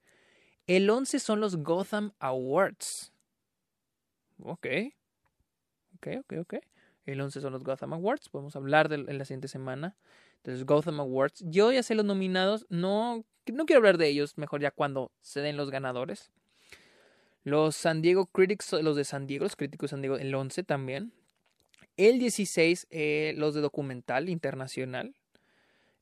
[0.68, 3.14] El 11 son los Gotham Awards.
[4.40, 4.68] Ok.
[5.96, 6.56] Ok, ok, ok.
[7.06, 8.30] El 11 son los Gotham Awards.
[8.30, 9.96] Podemos hablar de, en la siguiente semana
[10.44, 11.44] de los Gotham Awards.
[11.46, 12.66] Yo ya sé los nominados.
[12.70, 14.38] No, no quiero hablar de ellos.
[14.38, 16.32] Mejor ya cuando se den los ganadores.
[17.44, 20.64] Los San Diego Critics, los de San Diego, los críticos de San Diego, el 11
[20.64, 21.14] también.
[21.96, 25.16] El 16, eh, los de documental internacional.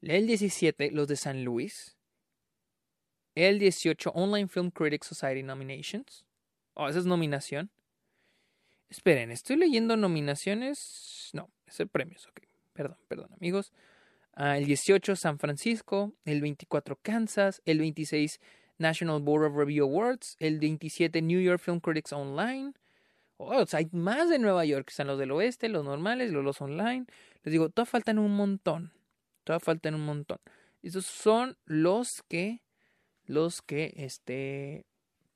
[0.06, 1.98] El 17, los de San Luis.
[3.36, 6.26] El 18, Online Film Critics Society Nominations.
[6.74, 7.72] Oh, esa es nominación.
[8.90, 11.30] Esperen, estoy leyendo nominaciones.
[11.32, 12.28] No, es el premios.
[12.28, 12.42] Ok,
[12.74, 13.72] perdón, perdón, amigos.
[14.34, 16.14] Ah, el 18, San Francisco.
[16.26, 17.62] El 24, Kansas.
[17.64, 18.42] El 26,
[18.78, 20.36] National Board of Review Awards.
[20.40, 22.74] El 27, New York Film Critics Online.
[23.38, 24.90] Oh, hay más de Nueva York.
[24.90, 27.06] Están los del oeste, los normales, los, los online.
[27.44, 28.92] Les digo, todavía faltan un montón.
[29.44, 30.40] Todavía faltan un montón.
[30.82, 32.62] Estos son los que
[33.26, 34.86] los que este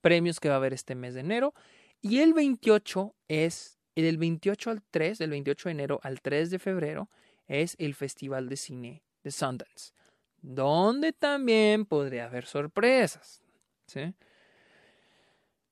[0.01, 1.53] premios que va a haber este mes de enero.
[2.01, 6.59] Y el 28 es, del 28 al 3, del 28 de enero al 3 de
[6.59, 7.09] febrero,
[7.47, 9.93] es el Festival de Cine de Sundance,
[10.41, 13.41] donde también podría haber sorpresas.
[13.87, 14.13] ¿sí?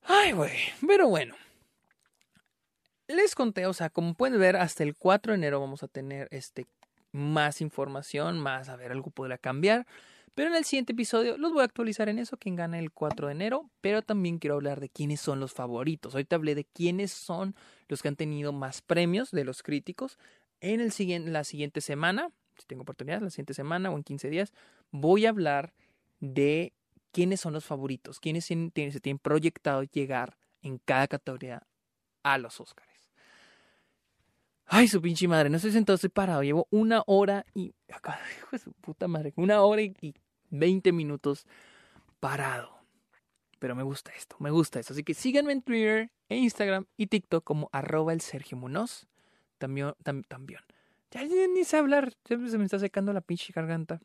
[0.02, 1.36] Ay, güey, pero bueno.
[3.07, 6.28] Les conté, o sea, como pueden ver, hasta el 4 de enero vamos a tener
[6.32, 6.66] este,
[7.15, 9.87] más información, más, a ver, algo podrá cambiar.
[10.35, 13.27] Pero en el siguiente episodio los voy a actualizar en eso, quién gana el 4
[13.27, 16.13] de enero, pero también quiero hablar de quiénes son los favoritos.
[16.13, 17.55] Ahorita hablé de quiénes son
[17.87, 20.19] los que han tenido más premios de los críticos.
[20.59, 24.29] En el siguiente, la siguiente semana, si tengo oportunidad, la siguiente semana o en 15
[24.29, 24.53] días,
[24.91, 25.73] voy a hablar
[26.19, 26.73] de
[27.13, 31.65] quiénes son los favoritos, quiénes se tienen proyectado llegar en cada categoría
[32.23, 32.94] a los Oscars.
[34.67, 36.43] Ay, su pinche madre, no estoy sentado, estoy parado.
[36.43, 37.73] Llevo una hora y.
[38.37, 39.33] Hijo de su puta madre.
[39.35, 40.15] Una hora y
[40.49, 41.45] 20 minutos
[42.19, 42.75] parado.
[43.59, 44.93] Pero me gusta esto, me gusta esto.
[44.93, 49.07] Así que síganme en Twitter, e Instagram y TikTok como arroba el Sergio Munoz.
[49.57, 49.93] También,
[50.27, 50.59] también.
[51.11, 54.01] Ya ni sé hablar, siempre se me está secando la pinche garganta.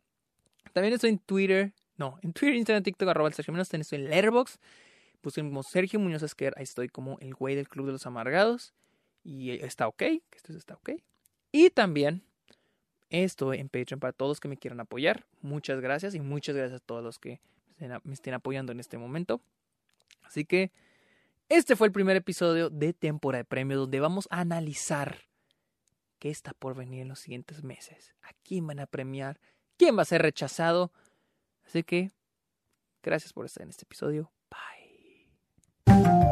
[0.73, 3.69] También estoy en Twitter, no, en Twitter, Instagram, TikTok, arroba el Sergio Munoz.
[3.69, 4.61] También estoy en Letterboxd.
[5.21, 8.73] Pusimos Sergio Muñoz Esquer, ahí estoy como el güey del Club de los Amargados.
[9.23, 10.03] Y está ok,
[10.33, 10.91] esto está ok.
[11.53, 12.23] Y también
[13.11, 15.27] estoy en Patreon para todos los que me quieran apoyar.
[15.43, 17.41] Muchas gracias y muchas gracias a todos los que
[17.79, 19.41] me estén apoyando en este momento.
[20.23, 20.71] Así que
[21.49, 25.23] este fue el primer episodio de Temporada de Premios donde vamos a analizar
[26.21, 28.15] qué está por venir en los siguientes meses.
[28.23, 29.41] ¿A quién van a premiar?
[29.77, 30.93] ¿Quién va a ser rechazado?
[31.67, 32.13] Así que,
[33.03, 34.31] gracias por estar en este episodio.
[35.87, 36.31] Bye.